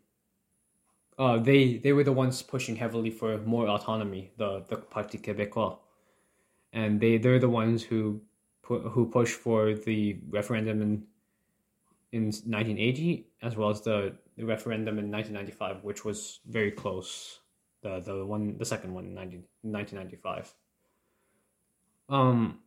Uh, 1.18 1.38
they 1.38 1.76
they 1.76 1.92
were 1.92 2.04
the 2.04 2.12
ones 2.12 2.42
pushing 2.42 2.76
heavily 2.76 3.10
for 3.10 3.38
more 3.38 3.68
autonomy. 3.68 4.32
The 4.36 4.64
the 4.68 4.76
Parti 4.76 5.18
Québécois, 5.18 5.78
and 6.72 7.00
they 7.00 7.18
they're 7.18 7.38
the 7.38 7.48
ones 7.48 7.82
who 7.82 8.20
who 8.62 9.06
pushed 9.06 9.36
for 9.36 9.74
the 9.74 10.20
referendum 10.30 10.82
in 10.82 11.06
in 12.12 12.26
1980 12.26 13.26
as 13.42 13.56
well 13.56 13.70
as 13.70 13.80
the, 13.82 14.14
the 14.36 14.46
referendum 14.46 14.98
in 14.98 15.10
1995, 15.10 15.82
which 15.82 16.04
was 16.04 16.40
very 16.46 16.70
close. 16.70 17.40
The 17.82 18.00
the 18.00 18.24
one 18.24 18.56
the 18.56 18.64
second 18.64 18.94
one 18.94 19.04
in 19.04 19.14
19, 19.14 19.44
1995 19.62 20.54
um 22.08 22.58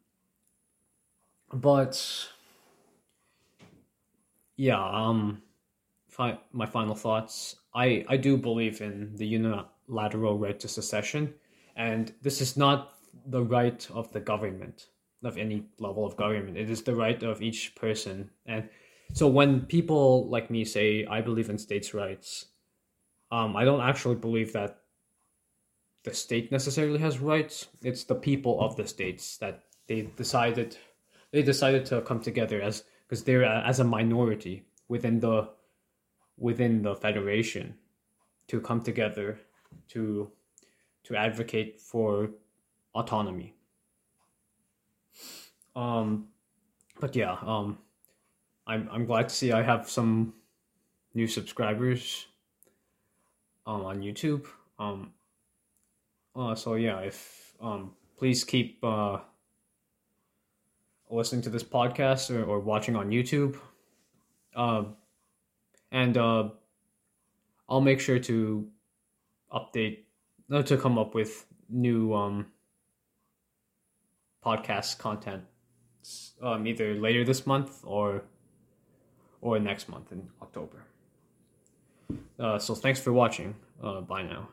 but 1.54 2.28
yeah 4.56 4.84
um 4.84 5.42
fi- 6.10 6.40
my 6.52 6.66
final 6.66 6.96
thoughts 6.96 7.56
i 7.78 8.04
i 8.10 8.18
do 8.18 8.38
believe 8.38 8.82
in 8.82 9.16
the 9.16 9.28
unilateral 9.28 10.38
right 10.38 10.60
to 10.60 10.68
secession 10.68 11.34
and 11.76 12.14
this 12.22 12.42
is 12.42 12.58
not 12.58 12.96
the 13.26 13.44
right 13.44 13.88
of 13.94 14.12
the 14.12 14.20
government 14.20 14.88
of 15.24 15.38
any 15.38 15.64
level 15.80 16.06
of 16.06 16.16
government 16.18 16.58
it 16.58 16.70
is 16.70 16.84
the 16.84 16.96
right 16.96 17.24
of 17.24 17.42
each 17.42 17.76
person 17.76 18.30
and 18.46 18.70
so 19.14 19.28
when 19.28 19.62
people 19.62 20.28
like 20.30 20.50
me 20.50 20.66
say 20.66 21.06
i 21.06 21.22
believe 21.22 21.50
in 21.50 21.58
states 21.58 21.94
rights 21.94 22.48
um, 23.32 23.56
i 23.56 23.64
don't 23.64 23.82
actually 23.82 24.16
believe 24.16 24.54
that 24.54 24.82
the 26.08 26.14
state 26.14 26.54
necessarily 26.54 27.00
has 27.00 27.20
rights. 27.20 27.68
It's 27.84 28.06
the 28.06 28.16
people 28.16 28.62
of 28.62 28.78
the 28.78 28.88
states 28.88 29.38
that 29.38 29.64
they 29.88 30.04
decided 30.16 30.78
they 31.34 31.42
decided 31.42 31.86
to 31.88 32.02
come 32.02 32.22
together 32.22 32.62
as 32.62 32.86
because 33.06 33.26
they're 33.26 33.44
as 33.44 33.82
a 33.82 33.84
minority 33.84 34.66
within 34.88 35.20
the 35.20 35.50
within 36.38 36.82
the 36.82 36.96
federation 36.96 37.76
to 38.48 38.62
come 38.62 38.82
together 38.82 39.40
to 39.90 40.32
to 41.04 41.16
advocate 41.16 41.80
for 41.80 42.30
autonomy. 42.94 43.54
Um, 45.76 46.28
but 47.00 47.16
yeah, 47.16 47.38
um, 47.42 47.78
I'm 48.66 48.90
I'm 48.92 49.06
glad 49.06 49.30
to 49.30 49.36
see 49.36 49.52
I 49.52 49.64
have 49.64 49.90
some 49.90 50.34
new 51.14 51.28
subscribers 51.28 52.28
um, 53.66 53.86
on 53.86 54.02
YouTube. 54.02 54.46
Um, 54.80 55.14
uh, 56.36 56.56
so 56.56 56.76
yeah, 56.76 57.00
if 57.00 57.54
um, 57.62 57.92
please 58.18 58.44
keep 58.44 58.84
uh, 58.84 59.20
listening 61.10 61.42
to 61.44 61.50
this 61.50 61.64
podcast 61.64 62.36
or, 62.36 62.44
or 62.44 62.60
watching 62.60 62.96
on 62.96 63.10
YouTube. 63.10 63.58
Uh, 64.56 64.84
and 65.92 66.18
uh, 66.18 66.50
I'll 67.70 67.82
make 67.82 68.00
sure 68.00 68.20
to 68.20 68.68
update 69.54 70.00
uh, 70.52 70.62
to 70.64 70.78
come 70.78 70.98
up 70.98 71.14
with 71.16 71.46
new 71.70 72.14
um, 72.14 72.48
podcast 74.46 74.98
content 74.98 75.44
um, 76.42 76.68
either 76.68 76.96
later 76.96 77.24
this 77.24 77.46
month 77.46 77.82
or 77.84 78.24
or 79.42 79.60
next 79.60 79.90
month 79.90 80.12
in 80.12 80.28
October. 80.42 80.84
Uh, 82.40 82.58
so 82.58 82.74
thanks 82.74 83.00
for 83.00 83.14
watching. 83.14 83.56
Uh, 83.82 84.02
bye 84.02 84.24
now. 84.24 84.50